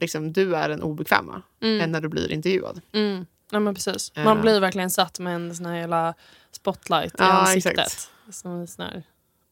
[0.00, 2.80] liksom, du är den obekväma än när du blir intervjuad.
[2.92, 3.26] Mm.
[3.50, 4.12] Ja, men precis.
[4.16, 6.14] Man blir verkligen satt med en sån här jävla
[6.52, 7.72] spotlight i Ja, ansiktet.
[7.78, 8.10] exakt.
[8.30, 9.02] Som i såna här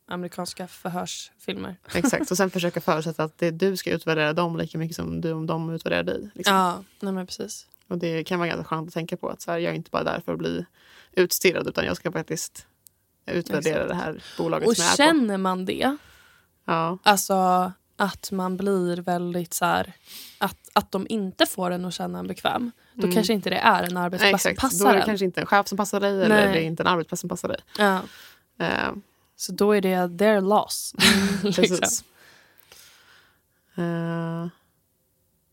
[0.09, 1.77] amerikanska förhörsfilmer.
[1.95, 2.31] Exakt.
[2.31, 5.47] Och sen försöka förutsätta att det, du ska utvärdera dem lika mycket som du om
[5.47, 6.31] de utvärderar dig.
[6.35, 6.55] Liksom.
[6.57, 7.67] Ja, nej men precis.
[7.89, 9.91] Och det kan vara ganska skönt att tänka på att så här, jag är inte
[9.91, 10.67] bara där för att bli
[11.13, 12.67] utstirrad utan jag ska faktiskt
[13.27, 13.89] utvärdera Exakt.
[13.89, 14.97] det här bolaget Och som jag är på.
[15.19, 15.97] känner man det,
[16.65, 19.93] Ja, alltså att man blir väldigt så här,
[20.39, 23.83] att, att de inte får en att känna en bekväm, då kanske inte det är
[23.83, 24.61] en arbetsplats som exakt.
[24.79, 25.07] Då passar är det en.
[25.07, 26.53] kanske inte en chef som passar dig eller Nej.
[26.53, 27.59] det är inte en arbetsplats som passar dig.
[27.79, 28.01] Ja,
[28.59, 28.93] Eh,
[29.37, 30.95] så då är det their loss.
[31.43, 31.53] liksom.
[31.79, 32.05] precis.
[33.77, 34.49] Eh,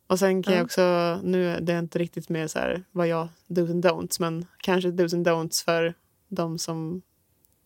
[0.08, 0.58] och sen kan Ja.
[0.60, 4.18] jag också, nu är det inte riktigt med så här, vad jag dos and don'ts
[4.20, 5.94] men kanske dos and don'ts för
[6.28, 7.02] de som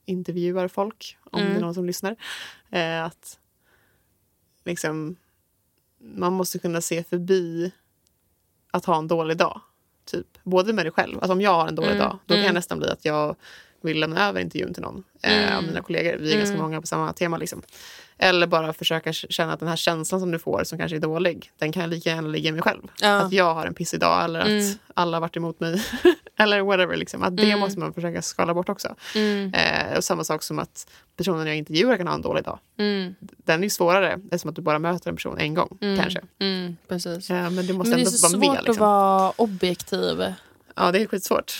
[0.05, 1.53] intervjuar folk, om Mm.
[1.53, 2.15] det är någon som lyssnar.
[2.69, 3.39] Eh, att
[4.65, 5.15] liksom,
[5.97, 7.71] man måste kunna se förbi
[8.71, 9.61] att ha en dålig dag.
[10.05, 10.27] Typ.
[10.43, 11.17] Både med dig själv.
[11.17, 11.99] Alltså om jag har en dålig Mm.
[11.99, 12.45] dag, då kan Mm.
[12.45, 13.35] jag nästan bli att jag
[13.81, 15.65] vill lämna över intervjun till någon eh, av Mm.
[15.65, 16.17] mina kollegor.
[16.17, 16.65] Vi är ganska Mm.
[16.65, 17.37] många på samma tema.
[17.37, 17.61] Liksom.
[18.19, 21.51] Eller bara försöka känna att den här känslan som du får, som kanske är dålig,
[21.57, 22.81] den kan lika gärna ligga i mig själv.
[23.01, 23.09] Ja.
[23.21, 24.73] Att jag har en pissig dag eller att Mm.
[24.93, 25.83] alla har varit emot mig.
[26.39, 26.95] eller whatever.
[26.97, 27.23] Liksom.
[27.23, 27.59] Att det Mm.
[27.59, 28.95] måste man försöka skala bort också.
[29.15, 32.59] Mm, Eh, och samma sak som att personen jag intervjuar kan ha en dålig dag.
[32.77, 36.21] mm, Den är ju svårare eftersom att du bara möter en person en gång kanske.
[36.87, 37.29] Precis.
[37.29, 38.59] Eh, men du måste Men det är ändå så vara svårt med.
[38.59, 38.85] att Liksom.
[38.85, 40.33] vara objektiv.
[40.75, 41.53] Ja, det är skitsvårt.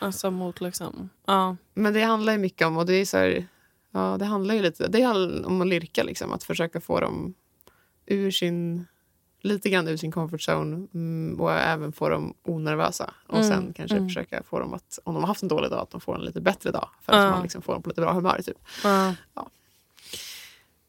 [0.00, 1.10] Alltså mot liksom...
[1.26, 1.56] Ja.
[1.74, 3.46] Men det handlar ju mycket om, och det är så här,
[3.90, 7.34] ja, det handlar ju lite det handlar om att lirka, liksom, att försöka få dem
[8.06, 8.86] ur sin,
[9.40, 13.14] lite grann ur sin comfort zone mm, och även få dem onervösa.
[13.26, 14.08] Och Mm, sen kanske mm.
[14.08, 16.24] försöka få dem att, om de har haft en dålig dag, att de får en
[16.24, 16.88] lite bättre dag.
[17.02, 17.30] För att Ja.
[17.30, 18.40] man liksom får dem på lite bra humör.
[18.42, 18.58] Typ.
[18.84, 19.14] Ja.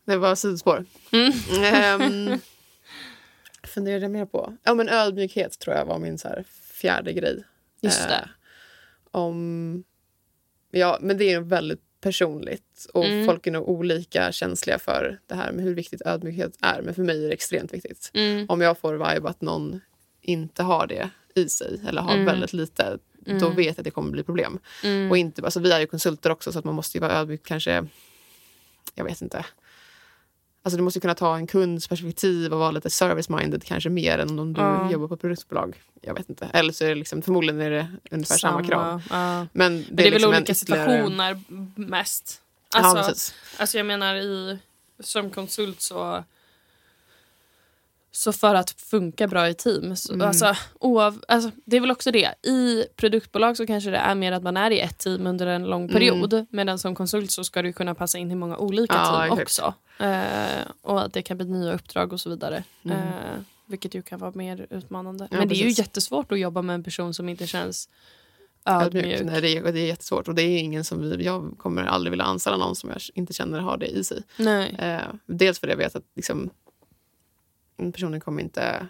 [0.06, 0.86] Det var sidospår.
[1.12, 1.32] Mm.
[1.64, 2.40] Ehm,
[3.64, 4.58] funderade jag mer på?
[4.64, 6.44] Ja, men ödmjukhet tror jag var min så här
[6.74, 7.44] fjärde grej.
[7.82, 8.30] Just Eh, det.
[9.12, 9.84] Om...
[10.72, 12.88] Ja, men det är nog väldigt personligt.
[12.94, 13.26] Och Mm.
[13.26, 16.82] Folk är nog olika känsliga för det här med hur viktigt ödmjukhet är.
[16.82, 18.12] Men för mig är det extremt viktigt.
[18.14, 18.46] Mm.
[18.50, 19.80] Om jag får vibe att någon
[20.22, 22.26] inte har det i sig eller har Mm.
[22.26, 22.98] väldigt lite,
[23.40, 24.60] då vet jag att det kommer bli problem.
[24.84, 25.12] Mm.
[25.12, 27.44] Och inte, alltså, vi är ju konsulter också så att man måste ju vara ödmjuk
[27.46, 27.86] kanske,
[28.96, 29.46] jag vet inte.
[30.64, 34.40] Alltså du måste kunna ta en kunds perspektiv och vara lite service-minded kanske mer än
[34.40, 34.92] om du Ja.
[34.92, 35.82] jobbar på ett produktbolag.
[36.02, 36.46] Jag vet inte.
[36.54, 39.02] Eller så är det liksom, förmodligen är det ungefär samma, krav.
[39.10, 39.48] Ja.
[39.54, 41.42] Men det, Men det är, väl liksom en olika ytterligare- situationer
[41.76, 42.42] mest.
[42.74, 43.34] ja, Alltså, precis.
[43.58, 44.60] alltså jag menar i,
[45.00, 46.24] som konsult så
[48.14, 49.96] Så för att funka bra i team.
[49.96, 50.28] Så, Mm.
[50.28, 52.48] alltså, oav, alltså, det är väl också det.
[52.48, 55.64] I produktbolag så kanske det är mer att man är i ett team under en
[55.64, 56.46] lång period.
[56.50, 59.42] Medan som konsult så ska du kunna passa in i många olika Ja, team exakt.
[59.42, 59.74] också.
[60.04, 62.64] Eh, och att det kan bli nya uppdrag och så vidare.
[62.86, 62.98] Mm.
[62.98, 63.04] Eh,
[63.66, 65.28] vilket ju kan vara mer utmanande.
[65.32, 65.80] Ja, Men det är ju precis.
[65.80, 67.90] jättesvårt att jobba med en person som inte känns
[68.66, 69.22] ödmjuk.
[69.24, 70.28] Nej, det, är, det är jättesvårt.
[70.28, 73.34] Och det är ingen som vi, jag kommer aldrig vilja anställa någon som jag inte
[73.34, 74.24] känner har det i sig.
[74.38, 74.76] Nej.
[74.80, 76.50] Eh, dels för att jag vet att liksom,
[77.92, 78.88] personen kommer inte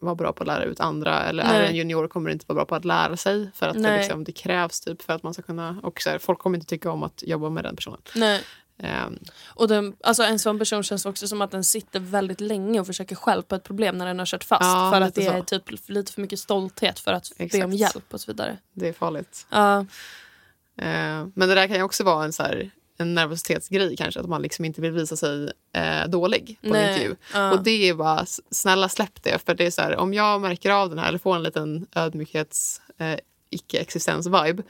[0.00, 1.22] vara bra på att lära ut andra.
[1.24, 1.58] Eller är Nej.
[1.60, 3.50] det en junior kommer inte vara bra på att lära sig.
[3.54, 5.80] För att det, liksom, det krävs typ för att man ska kunna...
[5.82, 8.00] Och så här, folk kommer inte tycka om att jobba med den personen.
[8.14, 8.42] Nej.
[8.78, 9.06] Eh,
[9.54, 12.86] Och den, alltså en sån person känns också som att den sitter väldigt länge och
[12.86, 14.62] försöker stjälpa ett problem när den har kört fast.
[14.62, 15.44] Ja, för att det är så.
[15.44, 17.64] typ lite för mycket stolthet för att be Exakt.
[17.64, 18.58] om hjälp och så vidare.
[18.72, 19.46] det är farligt.
[19.50, 19.86] Ja,
[20.76, 24.20] Eh, men det där kan ju också vara en, så här, en nervositetsgrej kanske.
[24.20, 26.92] Att man liksom inte vill visa sig eh, dålig på en Nej.
[26.92, 27.16] intervju.
[27.34, 27.52] Ja.
[27.52, 29.38] Och det är bara, snälla släpp det.
[29.46, 31.86] För det är så här, om jag märker av den här eller får en liten
[31.94, 33.16] ödmjukhets eh,
[33.50, 34.62] icke-existens-vibe.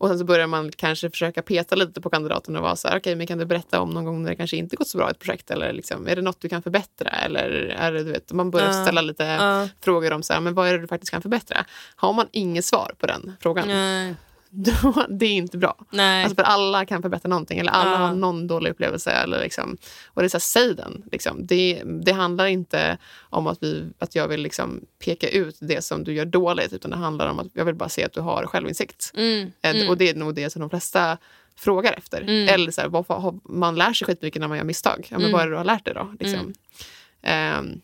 [0.00, 2.98] Och sen så börjar man kanske försöka peta lite på kandidaten och vara så här,
[2.98, 5.08] okej, men kan du berätta om någon gång när det kanske inte gått så bra
[5.08, 5.50] i ett projekt?
[5.50, 7.10] Eller liksom, är det något du kan förbättra?
[7.10, 8.82] Eller är det, du vet, man börjar Ja.
[8.82, 9.68] ställa lite Ja.
[9.80, 11.64] frågor om så här, men vad är det du faktiskt kan förbättra?
[11.96, 14.14] Har man inget svar på den frågan, nej.
[14.82, 15.76] då, det är inte bra.
[15.90, 16.24] Nej.
[16.24, 17.96] Alltså för alla kan förbättra någonting eller alla Ja.
[17.96, 19.10] har någon dålig upplevelse.
[19.10, 21.02] Eller liksom, och det är så här, säg den.
[21.12, 21.46] Liksom.
[21.46, 26.04] Det, det handlar inte om att, vi, att jag vill liksom peka ut det som
[26.04, 28.46] du gör dåligt utan det handlar om att jag vill bara se att du har
[28.46, 29.12] självinsikt.
[29.16, 29.52] Mm.
[29.62, 29.88] Eh, Mm.
[29.88, 31.18] Och det är nog det som de flesta
[31.56, 32.20] frågar efter.
[32.22, 32.48] Mm.
[32.48, 35.06] Eller så här, varför man lär sig skitmycket när man gör misstag.
[35.10, 35.32] Ja, men Mm.
[35.32, 36.14] Vad är det du har lärt dig då?
[36.20, 36.52] Liksom.
[37.22, 37.80] Mm.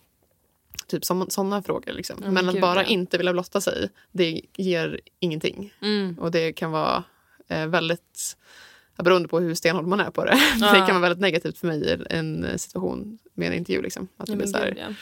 [0.86, 1.92] Typ sådana frågor.
[1.92, 2.16] Liksom.
[2.24, 2.88] Ja, men att gud, bara ja.
[2.88, 5.74] inte vilja blotta sig, det ger ingenting.
[5.82, 6.18] Mm.
[6.18, 7.04] Och det kan vara
[7.48, 8.36] eh, väldigt,
[8.96, 10.38] beroende på hur stenhård man är på det.
[10.60, 10.72] Ja.
[10.72, 13.82] det kan vara väldigt negativt för mig i en situation med en intervju.
[13.82, 14.08] Liksom.
[14.16, 14.94] Att det Ja, blir så här, gud, ja.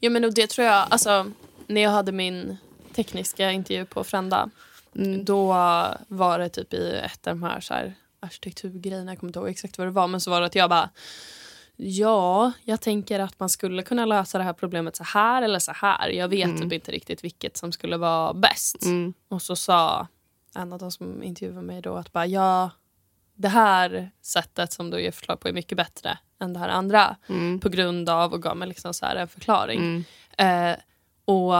[0.00, 1.30] ja men och det tror jag, alltså
[1.66, 2.56] när jag hade min
[2.94, 4.50] tekniska intervju på Frända
[4.96, 5.46] mm, då
[6.08, 9.48] var det typ i ett av de här, så här arkitekturgrejerna, jag kommer inte ihåg
[9.48, 10.90] exakt vad det var men så var det att jag bara
[11.76, 15.72] Ja, jag tänker att man skulle kunna lösa det här problemet så här eller så
[15.72, 16.08] här.
[16.08, 16.60] Jag vet Mm.
[16.60, 18.82] typ inte riktigt vilket som skulle vara bäst.
[18.84, 20.06] mm, Och så sa
[20.54, 22.70] en av de som intervjuade mig då att bara ja,
[23.34, 27.16] det här sättet som du ger förslag på är mycket bättre än det här andra.
[27.28, 29.78] mm, På grund av, och gav mig liksom så här en förklaring.
[29.78, 30.04] mm,
[30.38, 30.76] Eh,
[31.24, 31.54] och,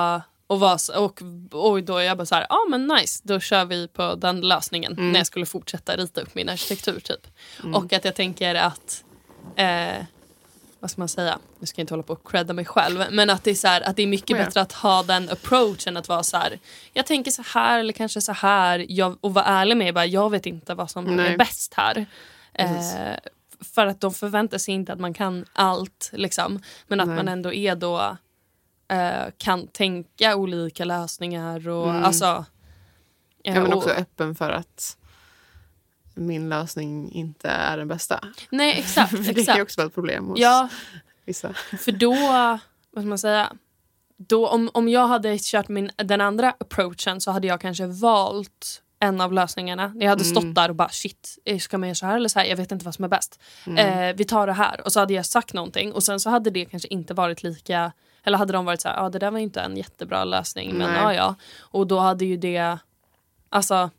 [0.47, 1.23] och, var, och,
[1.53, 4.15] och då är jag bara så här, ja ah, men nice, då kör vi på
[4.15, 4.93] den lösningen.
[4.93, 5.13] Mm.
[5.13, 7.27] När jag skulle fortsätta rita upp min arkitektur typ.
[7.63, 7.75] Mm.
[7.75, 9.05] Och att jag tänker att,
[9.57, 10.05] eh,
[10.81, 13.31] vad ska man säga, nu ska jag inte hålla på och credda mig själv, men
[13.31, 14.37] att det är, så här, att det är mycket ja.
[14.45, 16.59] bättre att ha den approachen att vara så här,
[16.93, 20.31] jag tänker så här eller kanske så här, jag, och vara ärlig med bara, jag
[20.31, 21.33] vet inte vad som Nej.
[21.33, 22.07] är bäst här.
[22.55, 23.17] Eh,
[23.75, 26.63] för att de förväntar sig inte att man kan allt, liksom.
[26.87, 27.17] men att Nej.
[27.17, 28.17] man ändå är då
[28.89, 31.69] eh, kan tänka olika lösningar.
[31.69, 32.05] Och, Mm.
[32.05, 32.45] alltså,
[33.45, 34.97] eh, ja, men och- också öppen för att
[36.15, 38.21] min lösning inte är den bästa.
[38.51, 39.11] Nej, exakt.
[39.17, 39.63] För det kan ju exakt.
[39.63, 40.69] också vara ett problem hos Ja,
[41.25, 41.53] vissa.
[41.79, 42.15] för då,
[42.91, 43.53] vad ska man säga,
[44.17, 48.83] då, om, om jag hade kört min, den andra approachen så hade jag kanske valt
[48.99, 49.93] en av lösningarna.
[49.95, 50.55] Jag hade stått Mm.
[50.55, 52.47] där och bara shit, ska man göra så här eller så här?
[52.47, 53.41] Jag vet inte vad som är bäst.
[53.67, 53.79] Mm.
[54.11, 54.81] Eh, vi tar det här.
[54.85, 57.93] Och så hade jag sagt någonting och sen så hade det kanske inte varit lika
[58.25, 60.95] eller hade de varit så här, ja det där var inte en jättebra lösning men
[60.95, 61.35] ja ja.
[61.61, 62.79] Och då hade ju det,
[63.49, 63.91] alltså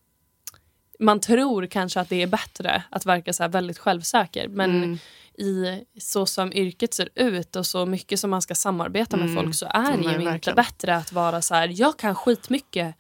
[1.00, 4.98] man tror kanske att det är bättre att verka så väldigt självsäker men Mm.
[5.38, 9.44] i så som yrket ser ut och så mycket som man ska samarbeta med Mm.
[9.44, 10.56] folk så är det ju inte verkligen.
[10.56, 12.96] bättre att vara så här, jag kan skitmycket.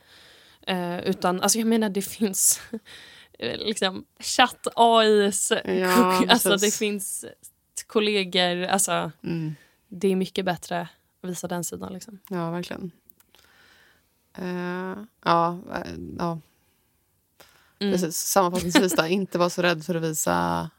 [0.67, 2.61] Eh, utan, alltså jag menar det finns
[3.39, 7.25] liksom chatt, AIs, Ja, alltså det finns
[7.87, 9.55] kollegor, alltså Mm.
[9.87, 10.81] det är mycket bättre
[11.23, 12.19] att visa den sidan liksom.
[12.29, 12.91] Ja, verkligen.
[14.37, 16.39] Eh, ja, eh, ja,
[17.83, 17.93] Mm.
[17.93, 18.17] precis.
[18.17, 20.69] Sammanfattningsvis då, inte vara så rädd för att visa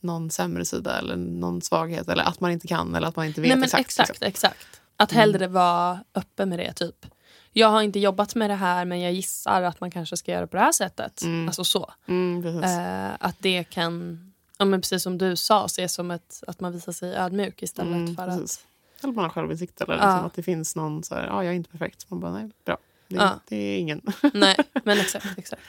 [0.00, 3.40] någon sämre sida eller någon svaghet eller att man inte kan eller att man inte
[3.40, 3.80] vet Nej, men exakt.
[3.86, 4.26] exakt, liksom.
[4.28, 4.66] exakt.
[4.96, 6.72] Att hellre vara öppen med det.
[6.72, 7.06] typ.
[7.52, 10.46] Jag har inte jobbat med det här men jag gissar att man kanske ska göra
[10.46, 11.22] på det här sättet.
[11.22, 11.46] Mm.
[11.48, 11.92] Alltså så.
[12.08, 12.62] Mm.
[12.64, 14.18] Eh, att det kan,
[14.58, 17.94] ja, men precis som du sa, ses som ett, att man visar sig ödmjuk istället
[17.94, 18.58] Mm, för precis.
[18.98, 19.04] att...
[19.04, 20.06] Eller man har självinsikt eller Ja.
[20.06, 22.10] liksom att det finns någon så här, ja jag är inte perfekt.
[22.10, 22.76] Man bara, nej, bra.
[23.08, 23.40] Det, Ja.
[23.48, 24.00] det är ingen.
[24.34, 25.26] Nej, men exakt.
[25.38, 25.62] exakt.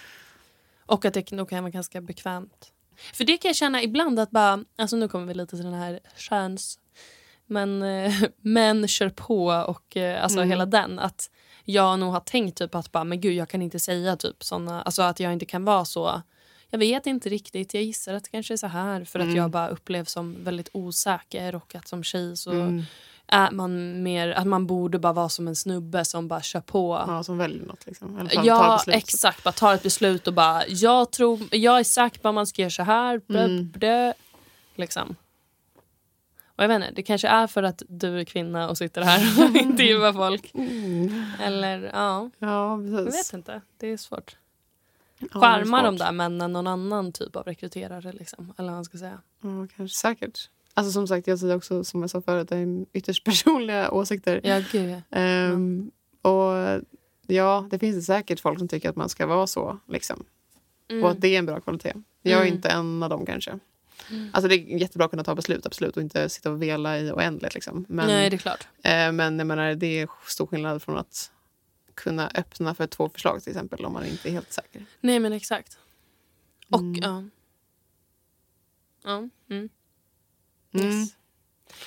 [0.85, 2.71] Och att det nog kan vara ganska bekvämt.
[3.13, 5.73] För det kan jag känna ibland att bara, alltså nu kommer vi lite till den
[5.73, 6.79] här köns...
[7.45, 10.49] Men eh, män kör på och eh, alltså Mm.
[10.49, 10.99] hela den.
[10.99, 11.29] Att
[11.63, 14.81] jag nog har tänkt typ att bara, men gud jag kan inte säga typ såna,
[14.81, 16.21] alltså att jag inte kan vara så.
[16.69, 19.35] Jag vet inte riktigt, jag gissar att det kanske är så här för att Mm.
[19.37, 22.83] jag bara upplevs som väldigt osäker och att som tjej så Mm.
[23.33, 27.03] Är man mer att man borde bara vara som en snubbe som bara kör på.
[27.07, 27.85] Ja, som väljer något.
[27.85, 28.29] Liksom.
[28.43, 28.95] Ja, beslut.
[28.95, 29.43] exakt.
[29.43, 32.61] Bara tar ett beslut och bara jag tror, jag är säker på att man ska
[32.61, 33.21] göra så här.
[33.27, 33.69] Blö, Mm.
[33.71, 34.13] blö,
[34.75, 35.15] liksom.
[36.55, 39.43] Och jag vet inte, det kanske är för att du är kvinna och sitter här
[39.49, 40.51] och intervjuar folk.
[40.53, 41.23] Mm.
[41.41, 43.33] Eller ja, Ja, jag precis.
[43.33, 43.61] vet inte.
[43.77, 44.35] Det är svårt.
[45.19, 48.11] Ja, är Skärmar de där männen någon annan typ av rekryterare?
[48.13, 49.19] Liksom, eller vad man ska säga.
[49.41, 50.49] Ja, kanske säkert.
[50.73, 54.41] Alltså som sagt, jag säger också som jag sa förut, det är ytterst personliga åsikter.
[54.43, 55.17] Ja, gud ja.
[55.19, 56.81] Ehm, och
[57.27, 59.79] ja, det finns det säkert folk som tycker att man ska vara så.
[59.87, 60.25] Liksom.
[60.89, 61.03] Mm.
[61.03, 61.93] Och att det är en bra kvalitet.
[62.21, 62.53] Jag är Mm.
[62.55, 63.59] inte en av dem kanske.
[64.31, 65.97] Alltså det är jättebra att kunna ta beslut, absolut.
[65.97, 67.53] Och inte sitta och vela i oändligt.
[67.53, 67.85] Liksom.
[67.89, 68.67] Men, Nej, det är klart.
[68.83, 71.31] eh, men jag menar, det är stor skillnad från att
[71.93, 74.85] kunna öppna för två förslag till exempel om man inte är helt säker.
[75.01, 75.77] Nej, men exakt.
[76.69, 76.99] Och Mm.
[77.01, 77.23] ja.
[79.03, 79.29] Ja.
[79.49, 79.69] Mm.
[80.73, 81.07] Mm.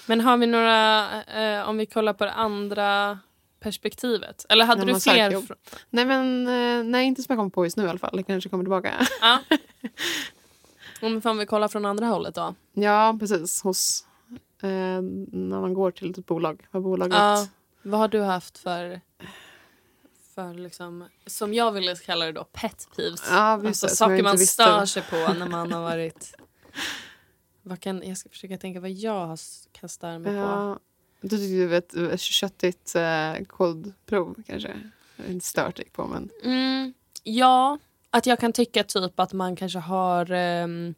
[0.07, 3.18] Men har vi några, eh, om vi kollar på det andra
[3.61, 4.46] perspektivet?
[4.49, 5.44] Eller hade du fler?
[5.90, 8.16] Nej, men eh, nej, inte som jag kommer på just nu i alla fall.
[8.16, 9.07] Det kanske kommer tillbaka.
[9.20, 9.38] Ja.
[11.01, 12.55] Om fan vi kollar från andra hållet då?
[12.72, 13.62] Ja, precis.
[13.62, 14.07] Hos,
[14.62, 16.66] eh, när man går till ett bolag.
[16.70, 17.18] Vad bolaget...
[17.18, 17.46] Ja.
[17.83, 19.01] Vad har du haft för,
[20.35, 23.22] för liksom, som jag ville kalla det då, pet peeves?
[23.31, 26.35] Ja, visst, alltså, saker man stör sig på när man har varit...
[27.68, 29.38] Vad kan, jag ska försöka tänka vad jag
[29.72, 30.38] kan störa mig på.
[30.38, 30.79] Ja,
[31.20, 34.81] du tyckte du vet, ett köttigt eh, kodprov kanske?
[35.29, 36.31] Inte stört dig på, men...
[36.42, 37.79] Mm, ja,
[38.11, 40.94] att jag kan tycka typ att man kanske har ehm,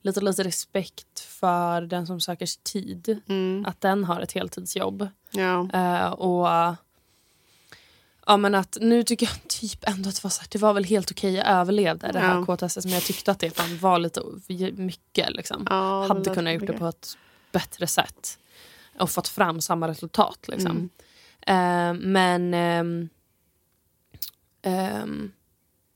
[0.00, 3.20] lite, lite respekt för den som söker tid.
[3.28, 5.08] Mm, Att den har ett heltidsjobb.
[5.30, 5.68] ja.
[5.72, 6.76] Eh, och
[8.26, 10.72] ja, men att nu tycker jag typ ändå att det var, så här, det var
[10.74, 11.34] väl helt okej.
[11.34, 12.56] Jag överlevde det här Ja.
[12.56, 14.22] KTS men jag tyckte att det fan var lite
[14.72, 15.30] mycket.
[15.30, 15.66] Liksom.
[15.70, 17.16] ja Hade kunnat gjort det på ett
[17.52, 18.38] bättre sätt.
[18.98, 20.38] Och fått fram samma resultat.
[20.48, 20.90] Liksom.
[21.46, 21.96] Mm.
[21.96, 23.08] Eh, men ehm,
[24.62, 25.32] ehm,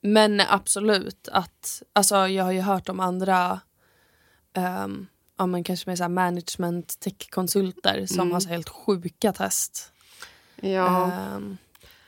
[0.01, 3.61] men absolut att alltså jag har ju hört om andra
[4.57, 5.07] um,
[5.39, 8.33] ja, men kanske med så management tech-konsulter som Mm.
[8.33, 9.93] har så helt sjuka test.
[10.61, 11.57] Ja, Ehm,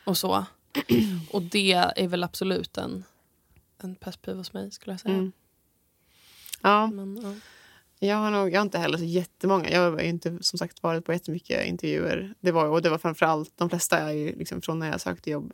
[0.09, 0.45] och så.
[1.33, 3.05] och det är väl absolut en,
[3.83, 5.15] en perspektiv hos mig skulle jag säga.
[5.15, 5.33] mm.
[6.63, 7.35] ja, Men, ja.
[8.09, 9.71] jag har nog jag har inte heller så jättemånga.
[9.71, 12.35] Jag har inte som sagt varit på jättemycket intervjuer.
[12.41, 15.31] Det var, och det var framförallt, de flesta är ju liksom från när jag sökte
[15.31, 15.53] jobb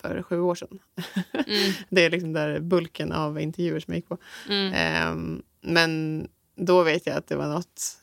[0.00, 0.78] för sju år sedan.
[1.32, 4.18] Mm, Det är liksom där bulken av intervjuer som jag gick på.
[4.48, 7.98] mm, Ehm, men då vet jag att det var något,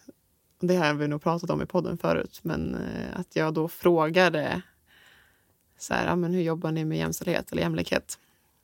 [0.59, 4.61] det har vi nog pratat om i podden förut, men eh, att jag då frågade
[5.81, 8.19] så här, men hur jobbar ni med jämställdhet eller jämlikhet?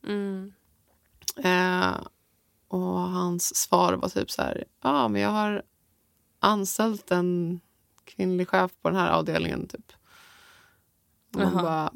[0.07, 0.53] mm,
[1.43, 1.97] Eh,
[2.67, 5.63] och hans svar var typ så här, ja men jag har
[6.39, 7.59] anställt en
[8.03, 9.91] kvinnlig chef på den här avdelningen typ.
[11.33, 11.91] Och man bara,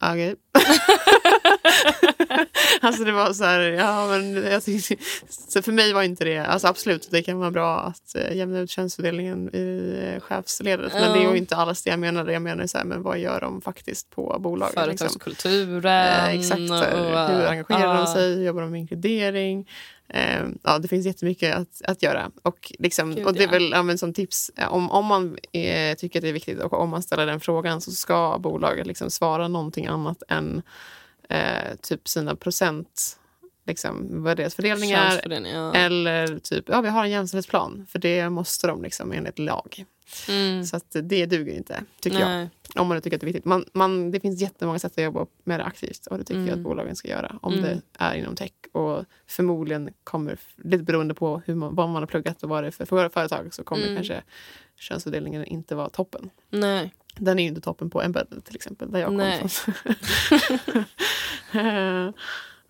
[0.00, 0.36] okej.
[2.80, 4.96] alltså det var så här, ja men jag tyckte,
[5.28, 8.58] så för mig var inte det, alltså absolut det kan vara bra att eh, jämna
[8.58, 10.92] ut könsfördelningen i eh, chefsledet.
[10.92, 12.32] Men det är ju inte alls det jag menade.
[12.32, 14.74] Jag menar så här, men vad gör de faktiskt på bolaget?
[14.74, 15.08] liksom?
[15.08, 16.28] Företagskulturen.
[16.28, 16.60] Eh, exakt.
[16.60, 18.00] och, hur engagerar ja.
[18.00, 18.34] de sig?
[18.34, 19.66] Hur jobbar de med inkludering?
[20.14, 22.30] Eh, ja, det finns jättemycket att, att göra.
[22.42, 26.18] Och, liksom, Gud, och det är väl ja, som tips, om, om man eh, tycker
[26.18, 29.48] att det är viktigt och om man ställer den frågan så ska bolaget liksom svara
[29.48, 30.62] någonting annat än
[31.32, 33.18] eh, typ sina procent,
[33.66, 35.74] liksom, vad deras fördelningar Könsfördelning, ja.
[35.74, 37.86] eller typ, ja vi har en jämställdhetsplan.
[37.88, 39.84] För det måste de liksom enligt lag.
[40.28, 40.64] Mm.
[40.64, 42.28] Så att det duger inte, tycker jag.
[42.28, 42.50] Nej.
[42.74, 43.44] Om man tycker att det är viktigt.
[43.44, 46.48] Man, man, det finns jättemånga sätt att jobba med det aktivt och det tycker jag
[46.48, 46.62] att Mm.
[46.62, 47.64] bolagen ska göra om Mm.
[47.64, 48.52] det är inom tech.
[48.72, 52.66] Och förmodligen kommer, lite beroende på hur man, vad man har pluggat och vad det
[52.66, 53.96] är för för- företag så kommer Mm.
[53.96, 54.22] kanske
[54.76, 56.30] könsfördelningen inte vara toppen.
[56.50, 56.94] Nej.
[57.16, 59.74] Den är ju inte toppen på embedded till exempel, där jag kommer från.
[61.52, 62.10] Eh,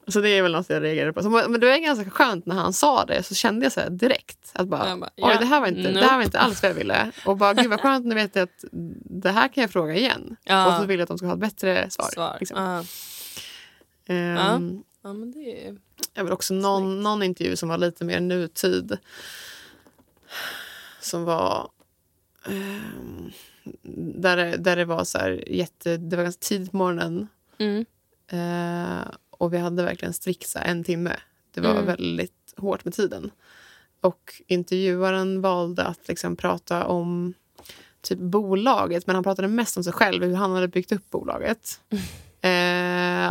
[0.09, 1.23] så det är väl något jag reagerade på.
[1.23, 4.51] Så, men det var ganska skönt när han sa det så kände jag så direkt
[4.55, 6.07] att bara, bara, oj ja, det här var inte, det nope.
[6.07, 7.13] här var inte alls vad jag ville.
[7.27, 8.65] Och bara gud vad skönt nu vet jag att
[9.05, 10.37] det här kan jag fråga igen.
[10.45, 10.67] Ja.
[10.67, 12.11] Och så vill jag att de ska ha ett bättre svar.
[12.13, 12.37] Svar.
[12.41, 12.63] liksom.
[12.63, 12.85] Ja.
[14.15, 15.77] Ehm, ja, men det är...
[16.15, 18.99] Jag vill också någon, någon intervju som var lite mer nutid.
[21.01, 21.71] Som var...
[22.47, 23.33] ehm,
[24.15, 25.97] där, det, där det var så här jätte...
[25.97, 27.29] Det var ganska tidigt på morgonen.
[27.59, 27.85] Mm.
[28.29, 30.13] Eh, och vi hade verkligen
[30.55, 31.17] här, en timme.
[31.55, 31.87] Det var Mm.
[31.87, 33.31] väldigt hårt med tiden.
[34.01, 37.35] Och intervjuaren valde att liksom prata om
[38.01, 41.81] typ bolaget men han pratade mest om sig själv, hur han hade byggt upp bolaget.
[42.43, 42.83] Eh,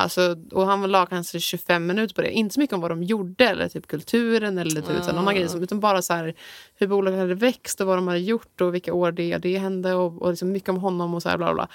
[0.02, 2.32] Alltså, och han la kanske 25 minuter på det.
[2.32, 5.26] Inte så mycket om vad de gjorde eller typ kulturen eller typ, mm.
[5.26, 6.34] någon grej, utan bara så här,
[6.76, 9.93] hur bolaget hade växt och vad de hade gjort och vilka år det, det hände
[9.93, 11.67] och, och liksom mycket om honom och så här bla bla.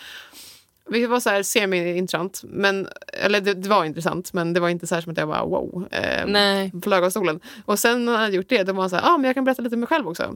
[0.89, 2.43] Vilket var så här semi-intressant.
[2.45, 5.29] Men, eller det, det, var intressant, men det var inte så här som att jag
[5.29, 5.89] bara wow.
[5.91, 6.73] Eh, Nej.
[6.83, 7.41] Flög av stolen.
[7.65, 9.35] Och sen när jag hade gjort det, då var man så här, ah, men jag
[9.35, 10.35] kan berätta lite om mig själv också.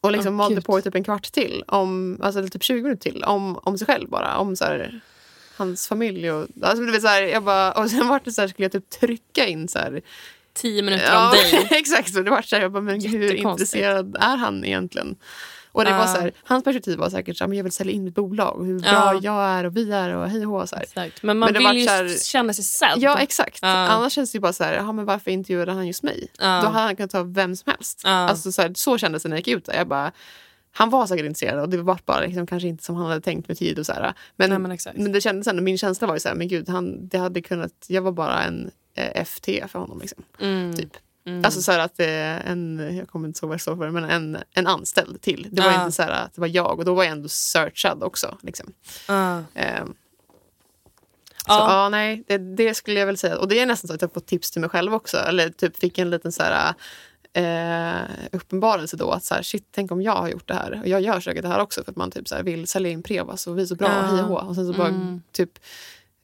[0.00, 3.24] Och liksom oh, malde på typ en kvart till, om, alltså typ 20 minuter till,
[3.24, 4.38] om, om sig själv bara.
[4.38, 5.00] Om så här,
[5.56, 6.30] hans familj.
[6.30, 8.72] Och, alltså, det så här, jag bara, och sen var det så här, skulle jag
[8.72, 10.02] typ trycka in så här,
[10.54, 11.68] Tio minuter ja, om dig.
[11.78, 15.16] exakt, så det var så här, jag bara, men hur intresserad är han egentligen?
[15.72, 15.98] Och det uh.
[15.98, 18.66] var så här, hans perspektiv var säkert att jag vill sälja in mitt bolag och
[18.66, 19.20] hur bra uh.
[19.22, 21.22] jag är och vi är och hej och så Exakt.
[21.22, 22.94] Men man men vill ju här, känna sig sedd.
[22.96, 23.62] Ja exakt.
[23.64, 23.68] Uh.
[23.70, 26.28] Annars känns det ju bara så här, men varför intervjuade han just mig?
[26.38, 28.02] Då hade han kunnat ta vem som helst.
[28.04, 29.74] Alltså, så, här, så kändes det när jag gick ut där.
[29.74, 30.12] Jag bara,
[30.76, 33.48] han var säkert intresserad och det var bara liksom, kanske inte som han hade tänkt
[33.48, 33.78] med tid.
[33.78, 34.02] Och så här.
[34.36, 36.68] Men, Nej, men, men, det kändes ändå, min känsla var ju så här, men gud,
[36.68, 40.00] han, det hade kunnat, jag var bara en eh, FT för honom.
[40.00, 40.74] Liksom, mm.
[40.74, 40.96] Typ.
[41.26, 41.44] Mm.
[41.44, 44.38] Alltså så att är en, jag kommer inte ihåg vad det står för, men en,
[44.54, 45.48] en anställd till.
[45.50, 45.78] Det var uh.
[45.78, 48.38] inte så här att det var jag och då var jag ändå searchad också.
[48.42, 48.72] Liksom.
[49.10, 49.36] Uh.
[49.36, 49.94] Um,
[51.46, 53.38] så ja, nej, det, det, skulle jag väl säga.
[53.38, 55.16] Och det är nästan så att jag fått tips till mig själv också.
[55.16, 56.74] Eller typ fick en liten så här,
[57.34, 60.80] eh, uppenbarelse då att så här, shit, tänk om jag har gjort det här.
[60.82, 62.90] Och jag gör säkert det här också för att man typ så här, vill sälja
[62.90, 63.98] in Prevas och vi är så bra ja.
[63.98, 65.22] och hej och Och sen så bara mm.
[65.32, 65.58] typ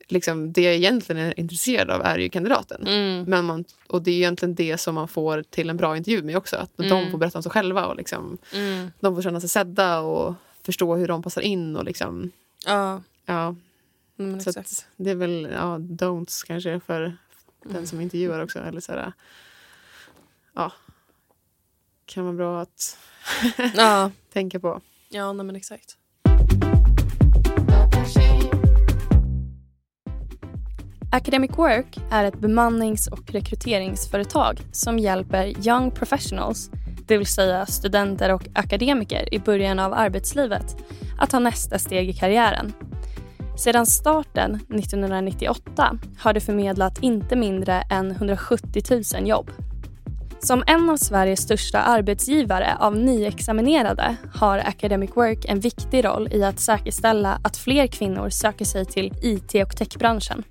[0.09, 2.87] liksom, det jag egentligen är intresserad av är ju kandidaten.
[2.87, 3.25] Mm.
[3.25, 6.37] Men man, och det är egentligen det som man får till en bra intervju med
[6.37, 6.57] också.
[6.57, 6.91] Att mm.
[6.91, 8.91] de får berätta om sig själva och liksom, mm.
[9.01, 11.77] de får känna sig sedda och förstå hur de passar in.
[11.77, 12.31] Och liksom,
[12.67, 13.03] ja.
[13.27, 13.57] ja.
[14.19, 14.53] Mm, så
[14.97, 17.17] det är väl ja, don'ts kanske för
[17.65, 18.59] den som intervjuar också.
[18.59, 19.13] Eller så här,
[20.55, 20.73] ja,
[22.11, 22.99] kan vara bra att
[23.77, 24.11] ja.
[24.33, 24.81] tänka på.
[25.09, 25.97] Ja, nej, men exakt.
[31.13, 36.71] Academic Work är ett bemannings och rekryteringsföretag som hjälper young professionals,
[37.07, 40.77] det vill säga studenter och akademiker i början av arbetslivet,
[41.19, 42.73] att ta nästa steg i karriären.
[43.57, 48.83] Sedan starten 1998 har det förmedlat inte mindre än 170
[49.15, 49.51] 000 jobb.
[50.43, 56.45] Som en av Sveriges största arbetsgivare av nyexaminerade har Academic Work en viktig roll i
[56.45, 60.43] att säkerställa att fler kvinnor söker sig till IT och techbranschen.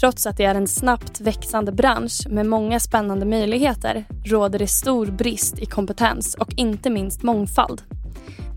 [0.00, 5.06] Trots att det är en snabbt växande bransch med många spännande möjligheter råder det stor
[5.06, 7.82] brist i kompetens och inte minst mångfald.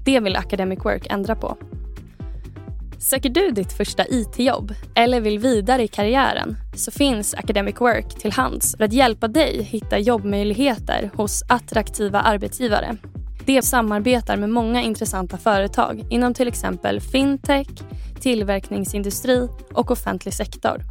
[0.05, 1.57] Det vill Academic Work ändra på.
[3.03, 8.31] Söker du ditt första IT-jobb eller vill vidare i karriären så finns Academic Work till
[8.31, 12.97] hands för att hjälpa dig hitta jobbmöjligheter hos attraktiva arbetsgivare.
[13.45, 17.67] Det samarbetar med många intressanta företag inom till exempel fintech,
[18.19, 20.81] tillverkningsindustri och offentlig sektor.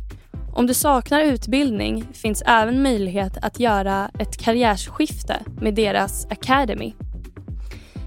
[0.55, 6.94] Om du saknar utbildning finns även möjlighet att göra ett karriärsskifte med deras Academy.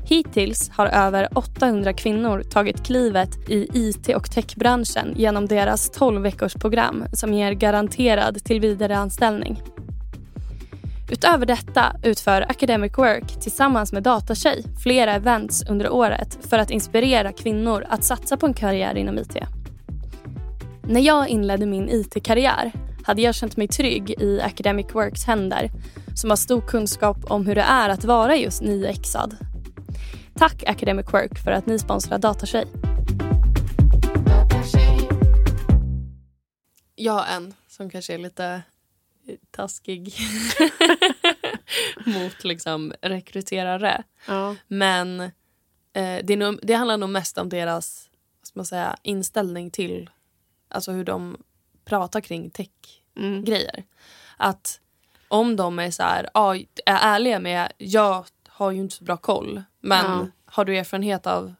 [0.08, 6.54] Hittills har över 800 kvinnor tagit klivet i IT och techbranschen genom deras 12 veckors
[6.54, 9.62] program som ger garanterad tillvidareanställning.
[11.12, 17.32] Utöver detta utför Academic Work tillsammans med Datatjej flera events under året för att inspirera
[17.32, 19.38] kvinnor att satsa på en karriär inom IT.
[20.84, 22.72] När jag inledde min IT-karriär
[23.04, 25.72] hade jag känt mig trygg i Academic Works händer
[26.16, 29.55] som har stor kunskap om hur det är att vara just nyexad.
[30.38, 32.68] Tack Academic Work för att ni sponsrar Datatjej.
[36.96, 38.62] Jag har en som kanske är lite
[39.52, 40.14] taskig
[42.06, 44.04] mot liksom rekryterare.
[44.28, 44.56] Ja.
[44.68, 45.20] Men
[45.94, 50.10] eh, det, nog, det handlar nog mest om deras vad ska man säga, inställning till
[50.68, 51.38] alltså hur de
[51.86, 53.74] pratar kring tech-grejer.
[53.74, 53.88] Mm.
[54.38, 54.80] Att
[55.28, 59.18] om de är så här, ja, är ärliga med jag har ju inte så bra
[59.18, 60.28] koll men ja.
[60.46, 61.54] har du erfarenhet av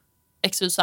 [0.50, 0.78] XYZ?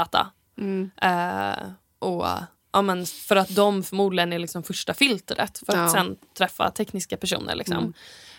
[0.58, 0.92] Mm.
[1.02, 2.26] Eh, och,
[2.72, 5.90] ja, men för att de förmodligen är liksom första filtret för att ja.
[5.90, 7.56] sen träffa tekniska personer.
[7.56, 7.94] Liksom.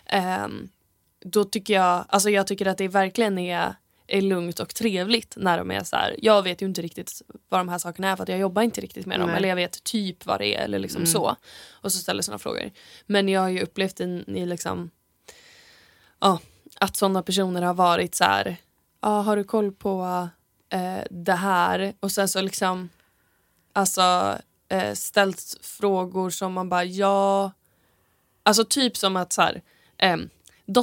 [0.06, 0.42] Mm.
[0.42, 0.68] Eh,
[1.20, 3.74] då tycker jag, alltså jag tycker att det verkligen är
[4.06, 7.60] är lugnt och trevligt när de är så här, jag vet ju inte riktigt vad
[7.60, 9.36] de här sakerna är för att jag jobbar inte riktigt med dem Nej.
[9.36, 11.06] eller jag vet typ vad det är eller liksom mm.
[11.06, 11.36] så.
[11.72, 12.70] Och så ställer sådana frågor.
[13.06, 14.90] Men jag har ju upplevt i, i liksom,
[16.20, 16.38] ja,
[16.80, 18.56] att sådana personer har varit så här,
[19.00, 20.28] ja har du koll på
[20.70, 21.94] eh, det här?
[22.00, 22.88] Och sen så liksom,
[23.72, 27.52] alltså eh, ställt frågor som man bara ja,
[28.42, 29.62] alltså typ som att så här,
[29.98, 30.16] eh,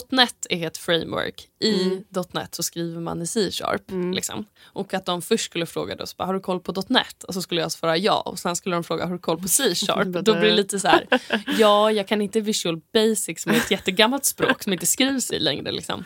[0.09, 1.47] .NET är ett framework.
[1.59, 2.03] I Mm.
[2.31, 3.91] .NET så skriver man i C-sharp.
[4.13, 4.45] Liksom.
[4.63, 7.23] Och att de först skulle fråga då, bara, har du koll på .NET?
[7.23, 8.21] Och så skulle jag svara ja.
[8.21, 10.07] Och sen skulle de fråga, har du koll på C-sharp?
[10.25, 11.07] då blir det lite så här,
[11.57, 15.39] ja, jag kan inte Visual Basic som är ett jättegammalt språk som inte skrivs i
[15.39, 15.71] längre.
[15.71, 16.05] Liksom.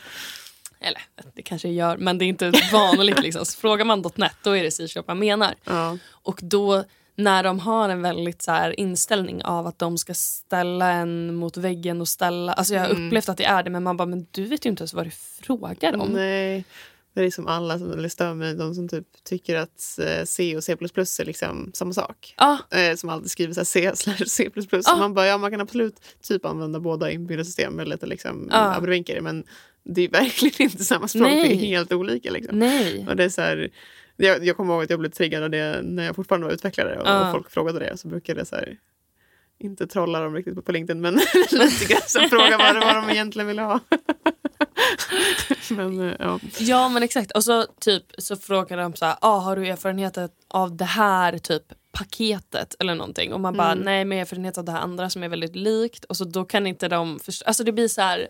[0.80, 1.02] Eller
[1.36, 3.20] det kanske jag gör, men det är inte vanligt.
[3.20, 3.46] Liksom.
[3.46, 5.56] Så frågar man .NET då är det C-sharp man menar.
[5.64, 5.98] Ja.
[6.12, 6.84] Och då
[7.16, 11.58] när de har en väldigt så här inställning av att de ska ställa en mot
[11.58, 12.54] väggen och ställa...
[12.54, 13.08] Alltså jag har Mm.
[13.08, 15.06] upplevt att det är det men man bara, men du vet ju inte ens vad
[15.06, 16.10] det frågar om.
[16.10, 16.66] Nej.
[17.14, 20.58] Det är som alla som eller stör mig, de som typ tycker att eh, C
[20.58, 22.34] och C++ är liksom samma sak.
[22.38, 24.50] Ja, Eh, som alltid skriver så C slash C++.
[24.72, 24.98] Ja.
[24.98, 28.76] Man bara, ja man kan absolut typ använda båda inbyggda system med lite liksom Ja.
[28.76, 29.44] abrovinker men
[29.84, 31.24] det är verkligen inte samma språk.
[31.28, 31.66] Det är Nej.
[31.66, 32.60] helt olika liksom.
[32.60, 33.06] nej.
[33.10, 33.70] Och det är så här,
[34.18, 37.00] jag, jag kommer ihåg att jag blev triggad av det när jag fortfarande var utvecklare
[37.00, 37.26] och, Ja.
[37.26, 37.98] och folk frågade det.
[37.98, 38.78] Så brukade jag så här,
[39.60, 41.14] inte trolla dem riktigt på, LinkedIn men
[41.52, 43.80] lite grann så fråga vad, vad de egentligen ville ha.
[45.70, 46.40] men eh, ja.
[46.60, 47.32] Ja men exakt.
[47.32, 51.38] Och så typ så frågar de så här, ah, har du erfarenhet av det här
[51.38, 53.34] typ paketet eller någonting?
[53.34, 53.84] Och man bara, Mm.
[53.86, 56.06] nej men har erfarenhet av det här andra som är väldigt likt.
[56.06, 57.46] Och så då kan inte de förstå.
[57.46, 58.28] Alltså det blir så här,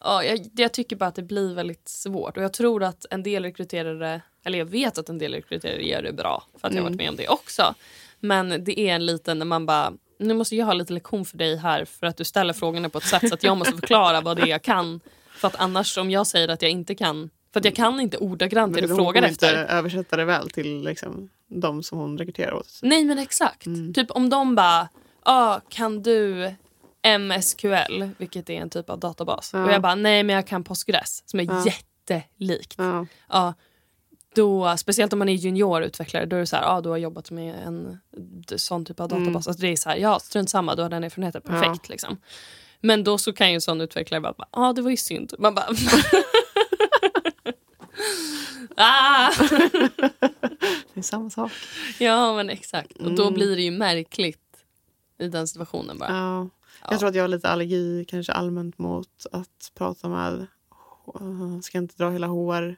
[0.00, 2.36] ja, jag, jag tycker bara att det blir väldigt svårt.
[2.36, 6.02] Och jag tror att en del rekryterare, eller jag vet att en del rekryterare gör
[6.02, 6.44] det bra.
[6.60, 7.74] För att jag har varit med om det också.
[8.20, 11.38] Men det är en liten när man bara, nu måste jag ha lite lektion för
[11.38, 14.20] dig här för att du ställer frågorna på ett sätt så att jag måste förklara
[14.20, 15.00] vad det är jag kan.
[15.30, 18.16] För att annars om jag säger att jag inte kan, för att jag kan inte
[18.18, 19.64] ordagrant det du frågar kommer inte efter.
[19.76, 22.78] översätta det väl till liksom, de som hon rekryterar åt.
[22.82, 23.64] Nej men exakt.
[23.94, 24.88] Typ om de bara,
[25.22, 26.54] ah, kan du
[27.18, 29.50] MSQL, vilket är en typ av databas.
[29.52, 29.64] Ja.
[29.64, 31.64] Och jag bara, nej men jag kan Postgres som är Ja.
[31.66, 32.74] jättelikt.
[32.78, 33.06] Ja.
[33.28, 33.54] Ja,
[34.36, 37.30] då, speciellt om man är juniorutvecklare, då är det så här, ah, du har jobbat
[37.30, 37.98] med en
[38.56, 39.48] sån typ av databas.
[39.48, 41.88] Alltså det är så här, ja strunt samma, du har den erfarenheten, perfekt.
[41.88, 42.16] Liksom.
[42.80, 45.32] Men då så kan ju en sån utvecklare bara, ja ah, det var ju synd.
[45.38, 45.66] Man bara,
[48.76, 49.30] ah!
[50.94, 51.52] Det är samma sak.
[51.98, 52.92] Ja men exakt.
[52.98, 53.34] Och då Mm.
[53.34, 54.38] blir det ju märkligt
[55.18, 56.10] i den situationen bara.
[56.10, 56.48] Ja.
[56.82, 56.88] Ja.
[56.90, 60.46] Jag tror att jag har lite allergi kanske allmänt mot att prata med,
[61.20, 62.76] uh, ska inte dra hela HR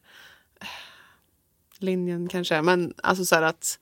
[1.79, 3.79] linjen kanske, men alltså så att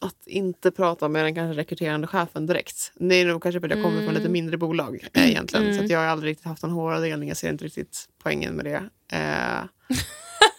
[0.00, 2.92] att inte prata med den kanske rekryterande chefen direkt.
[2.94, 5.74] Det är nog kanske för att jag kommer från lite mindre bolag eh, egentligen.
[5.74, 7.28] Så att jag har aldrig riktigt haft en HR-avdelning.
[7.28, 8.88] Jag ser inte riktigt poängen med det.
[9.16, 9.64] Eh,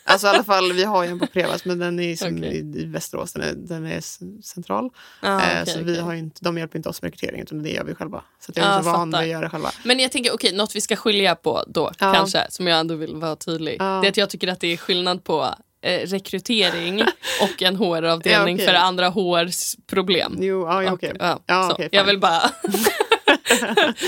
[0.07, 2.55] alltså i alla fall, vi har ju en på Prevas men den är som Okej.
[2.75, 3.33] i, i Västerås.
[3.33, 4.01] Den är, den är
[4.43, 4.89] central.
[5.21, 6.03] Ja, Eh, okej, så vi okej.
[6.03, 8.23] har inte, de hjälper inte oss med rekrytering utan det gör vi själva.
[8.39, 9.71] Så jag Ja, är så van vid att göra det själva.
[9.83, 12.13] Men jag tänker, okej, något vi ska skilja på då Ja.
[12.13, 13.75] kanske, som jag ändå vill vara tydlig.
[13.79, 13.99] Ja.
[14.01, 17.01] Det är att jag tycker att det är skillnad på eh, rekrytering
[17.41, 20.35] och en HR-avdelning Ja, för andra HRs problem.
[20.39, 21.13] Jo, ja, ja, okej.
[21.19, 22.39] ja, jag vill bara...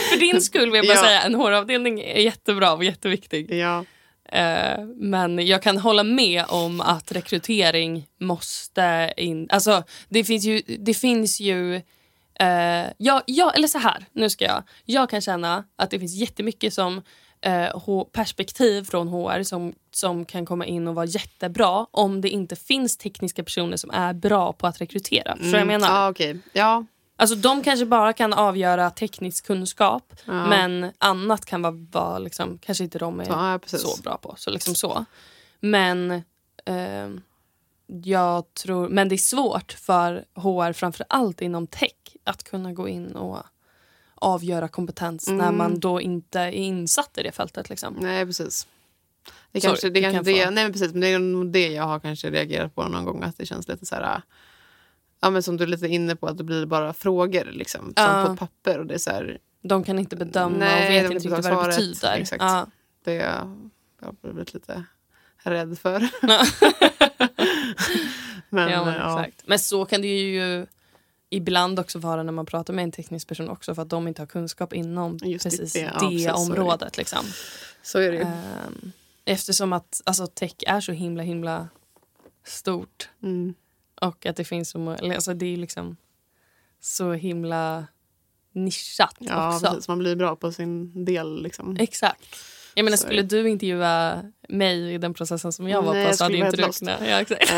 [0.09, 3.53] för din skull vill jag bara säga en HR-avdelning är jättebra och jätteviktig.
[3.53, 3.85] Ja,
[4.31, 9.47] Eh, men jag kan hålla med om att rekrytering måste in...
[9.49, 10.61] Alltså, det finns ju...
[10.79, 11.75] Det finns ju
[12.39, 14.63] eh, ja, ja, eller så här, nu ska jag.
[14.85, 17.01] Jag kan känna att det finns jättemycket som
[17.41, 22.55] eh, perspektiv från HR som, som kan komma in och vara jättebra om det inte
[22.55, 25.37] finns tekniska personer som är bra på att rekrytera.
[25.41, 25.87] Du vad jag menar?
[25.87, 26.39] Ja, okej.
[26.53, 26.85] Ja,
[27.19, 30.47] Alltså de kanske bara kan avgöra teknisk kunskap Ja.
[30.47, 34.35] men annat kan vara, vara liksom, kanske inte de är Ja, så bra på.
[34.37, 35.05] Så liksom så.
[35.59, 36.21] Men
[36.65, 37.21] ehm,
[38.03, 41.91] jag tror, men det är svårt för HR framför allt inom tech
[42.23, 43.37] att kunna gå in och
[44.15, 45.57] avgöra kompetens när Mm.
[45.57, 47.69] man då inte är insatt i det fältet.
[47.69, 47.93] Liksom.
[48.01, 48.67] nej precis.
[49.51, 51.19] Det, Sorry, kanske, det, du kanske kan det, få- nej, men precis, men det är
[51.19, 53.23] nog det jag har kanske reagerat på någon gång.
[53.23, 54.21] Att det känns lite så här...
[55.21, 57.93] Ja, men som du är lite inne på, att det blir bara frågor liksom, som
[57.95, 58.25] Ja.
[58.27, 58.79] på papper.
[58.79, 61.39] Och det är så här, De kan inte bedöma Nej, och vet inte riktigt vad
[61.39, 61.75] det svaret.
[61.75, 62.17] betyder.
[62.17, 62.41] Exakt.
[62.43, 62.67] Ja.
[63.03, 63.57] det jag
[64.01, 64.83] har blivit lite
[65.43, 66.09] rädd för.
[68.49, 69.23] Men, ja, men, ja.
[69.25, 69.47] exakt.
[69.47, 70.65] men så kan det ju
[71.29, 74.21] ibland också vara när man pratar med en teknisk person också för att de inte
[74.21, 76.39] har kunskap inom Just precis det, det, ja, precis, så är det.
[76.61, 76.97] området.
[76.97, 77.19] Liksom.
[77.81, 78.23] Så är det ju.
[78.23, 78.91] Ehm,
[79.25, 81.67] eftersom att alltså, tech är så himla himla
[82.45, 83.53] stort Mm.
[84.01, 85.97] Och att det finns så må- eller, alltså, det är liksom
[86.81, 87.87] så himla
[88.53, 89.67] nischat Ja, också.
[89.67, 89.87] precis.
[89.87, 91.43] Man blir bra på sin del.
[91.43, 91.77] Liksom.
[91.79, 92.25] Exakt.
[92.73, 96.09] Jag menar, Så skulle du intervjua mig i den processen som jag var Nej, på
[96.09, 97.01] jag så hade skulle inte du kunnat...
[97.07, 97.51] Ja, exakt.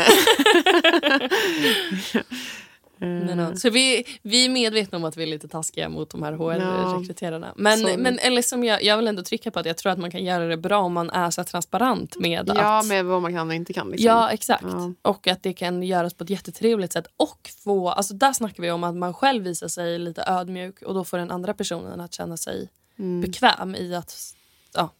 [3.06, 3.56] Men, ja.
[3.56, 7.52] Så vi, vi är medvetna om att vi är lite taskiga mot de här HR-rekryterarna.
[7.56, 7.96] Men, sorry.
[7.96, 10.24] men eller som jag, jag vill ändå trycka på att jag tror att man kan
[10.24, 12.86] göra det bra om man är så transparent med Ja, att...
[12.86, 13.90] med vad man kan och inte kan.
[13.90, 14.06] Liksom.
[14.06, 14.62] Ja, exakt.
[14.62, 14.92] Ja.
[15.02, 17.06] Och att det kan göras på ett jättetrevligt sätt.
[17.16, 20.94] Och få, alltså där snackar vi om att man själv visar sig lite ödmjuk och
[20.94, 24.34] då får den andra personen att känna sig bekväm i att...
[24.74, 24.90] Ja,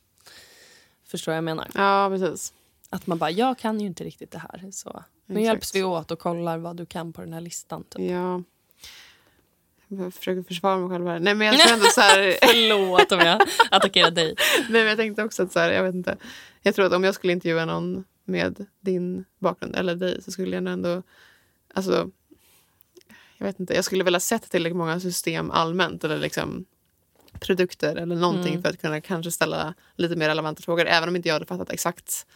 [1.07, 1.68] förstår vad jag menar?
[1.74, 2.53] Ja, precis.
[2.90, 4.70] Att man bara, jag kan ju inte riktigt det här.
[4.72, 5.47] Så nu Exakt.
[5.47, 7.85] hjälps vi åt och kollar vad du kan på den här listan.
[7.85, 8.11] Typ.
[8.11, 8.43] Ja.
[9.89, 11.20] Jag försöker försvara mig själv här.
[11.20, 12.37] Nej, men jag tror ändå så här...
[12.43, 14.35] Förlåt om jag attackerar dig.
[14.59, 16.16] Nej, men jag tänkte också att så här, jag vet inte.
[16.62, 20.57] Jag tror att om jag skulle intervjua någon med din bakgrund eller dig så skulle
[20.57, 21.03] jag ändå,
[21.75, 22.11] alltså,
[23.39, 26.64] jag vet inte, jag skulle vilja sett tillräckligt många system allmänt eller liksom
[27.43, 28.62] produkter eller någonting Mm.
[28.62, 31.70] för att kunna kanske ställa lite mer relevanta frågor även om inte jag hade fattat
[31.70, 32.26] exakt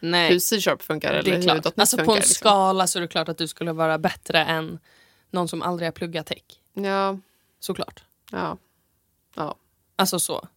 [0.00, 1.50] hur Nej, C-sharp funkar det eller hur
[1.80, 2.04] Alltså funkar.
[2.04, 2.34] på en liksom.
[2.34, 4.78] skala så är det klart att du skulle vara bättre än
[5.30, 6.42] någon som aldrig har pluggat tech.
[6.74, 7.18] Ja,
[7.60, 8.04] Såklart.
[8.32, 8.58] ja,
[9.34, 9.54] ja,
[9.96, 10.48] Alltså så.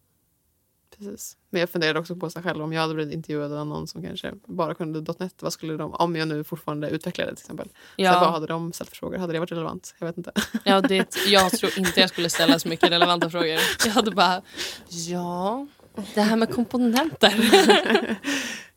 [0.97, 1.38] precis.
[1.50, 4.04] Men jag funderade också på sig själv om jag hade blivit intervjuad av någon som
[4.04, 7.68] kanske bara kunde .NET, vad skulle de, om jag nu fortfarande utvecklade till exempel.
[7.68, 9.18] Så vad Ja, hade de ställt för frågor?
[9.18, 9.95] Hade det varit relevant?
[10.00, 10.32] Jag vet inte.
[10.64, 13.60] ja, det, jag tror inte jag skulle ställa så mycket relevanta frågor.
[13.86, 14.41] Jag hade bara,
[14.89, 15.68] ja,
[16.14, 17.34] det här med komponenter.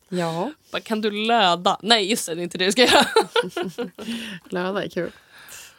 [0.08, 0.52] Ja.
[0.72, 1.78] Bara, kan du löda?
[1.82, 3.06] Nej, just det, det är inte det du ska göra.
[4.48, 5.10] Löda är kul.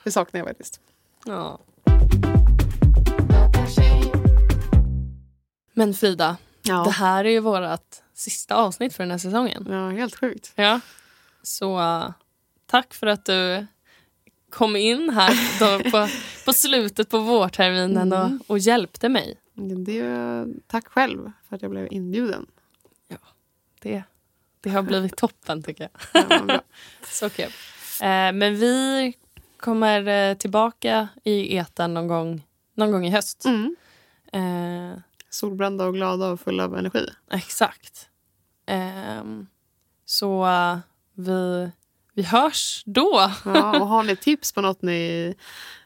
[0.03, 0.79] Det saknar jag faktiskt.
[1.25, 1.59] Ja.
[5.73, 6.83] Men Frida, Ja.
[6.83, 7.81] det här är ju vårt
[8.13, 9.67] sista avsnitt för den här säsongen.
[9.69, 10.51] ja, helt sjukt.
[10.55, 10.79] Ja.
[11.43, 12.09] Så uh,
[12.65, 13.65] tack för att du
[14.49, 16.07] kom in här då på,
[16.45, 19.37] på slutet på vårterminen och, och hjälpte mig.
[19.85, 22.45] Det, tack själv för att jag blev inbjuden.
[23.83, 24.03] Det,
[24.61, 26.23] det har blivit toppen tycker jag.
[26.47, 26.61] Ja.
[27.07, 27.51] Så kul.
[28.01, 29.13] Eh, men vi
[29.57, 32.43] kommer eh, tillbaka i etern någon gång,
[32.73, 33.45] någon gång i höst.
[33.45, 33.75] Mm.
[34.33, 34.99] Eh,
[35.33, 37.05] Solbrända och glada och fulla av energi.
[37.31, 38.09] exakt.
[38.65, 39.47] Ehm,
[40.05, 40.77] så eh,
[41.13, 41.71] vi,
[42.13, 43.31] vi hörs då.
[43.45, 45.35] Ja, och har ni tips på något ni,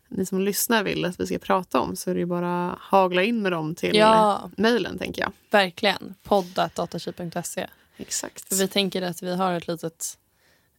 [0.07, 3.23] ni som lyssnar vill att vi ska prata om så är det ju bara hagla
[3.23, 5.31] in med dem till Ja, mejlen, tänker jag.
[5.51, 6.15] verkligen.
[6.23, 7.67] Poddatdatakey.se.
[7.97, 8.47] Exakt.
[8.49, 10.17] För vi tänker att vi har ett litet,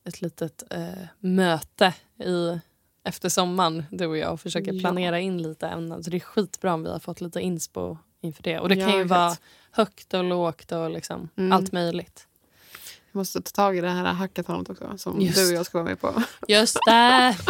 [0.05, 0.89] ett litet eh,
[1.19, 1.95] möte
[2.25, 2.59] i,
[3.05, 4.81] efter sommaren, du och jag, och försöker Ja.
[4.81, 6.05] planera in lite ämnen.
[6.05, 8.59] Så det är skitbra om vi har fått lite inspo inför det.
[8.59, 9.11] Och det kan Ja, ju exakt.
[9.11, 9.37] vara
[9.71, 11.53] högt och lågt och liksom Mm.
[11.53, 12.27] allt möjligt.
[13.13, 15.79] Vi måste ta tag i det här hackathonet också som Just du och jag ska
[15.79, 16.23] vara med på.
[16.49, 17.37] Just det!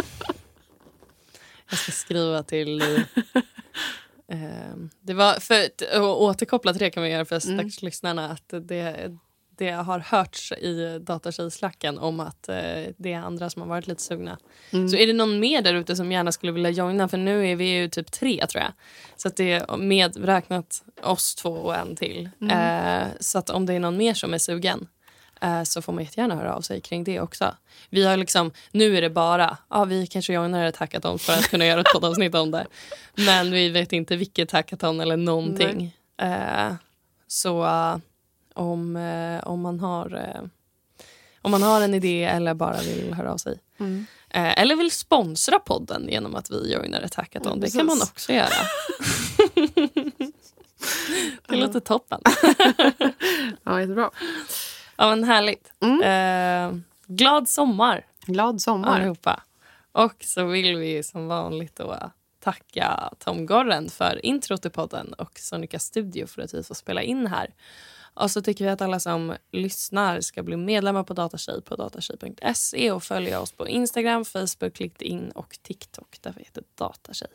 [1.69, 2.81] Jag ska skriva till...
[4.27, 7.57] Eh, det var för att återkoppla till det kan vi göra för Mm.
[7.59, 9.17] stackars lyssnarna att det,
[9.59, 12.55] det har hörts i datatjejslacken om att eh,
[12.97, 14.37] det är andra som har varit lite sugna.
[14.71, 14.89] Mm.
[14.89, 17.07] Så är det någon mer där ute som gärna skulle vilja joina?
[17.07, 18.71] För nu är vi ju typ tre tror jag.
[19.15, 22.29] Så att det är medräknat oss två och en till.
[22.51, 24.87] Eh, så att om det är någon mer som är sugen
[25.41, 27.55] eh, så får man jättegärna höra av sig kring det också.
[27.89, 31.47] Vi har liksom, nu är det bara, ja vi kanske joinar ett hackathon för att
[31.47, 32.67] kunna göra ett poddavsnitt om det.
[33.15, 35.95] Men vi vet inte vilket hackathon eller någonting.
[36.21, 36.73] Eh,
[37.27, 37.63] så
[38.53, 40.41] om, eh, om, man har, eh,
[41.41, 43.59] om man har en idé eller bara vill höra av sig.
[43.77, 44.05] Mm.
[44.29, 47.53] Eh, eller vill sponsra podden genom att vi joinar ett hackathon.
[47.55, 48.49] Ja, det kan man också göra.
[51.47, 52.21] det låter toppen.
[53.63, 54.11] Ja, jättebra.
[54.97, 55.71] Ja, men härligt.
[55.79, 56.01] Mm.
[56.01, 58.95] Eh, glad sommar Glad sommar.
[58.95, 59.43] allihopa.
[59.91, 65.39] Och så vill vi som vanligt då tacka Tom Gorren för intro till podden och
[65.39, 67.53] Sonica Studio för att vi får spela in här.
[68.13, 72.91] Och så tycker vi att alla som lyssnar ska bli medlemmar på Datatjej på datatjej.se
[72.91, 77.29] och följa oss på Instagram, Facebook, LinkedIn och TikTok där vi heter Datatjej.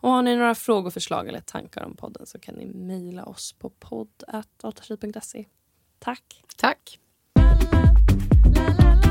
[0.00, 3.52] Och har ni några frågor, förslag eller tankar om podden så kan ni mejla oss
[3.52, 5.46] på podd.datatjej.se.
[5.98, 6.44] Tack!
[6.56, 6.98] Tack.
[7.34, 7.42] la
[8.54, 9.09] la la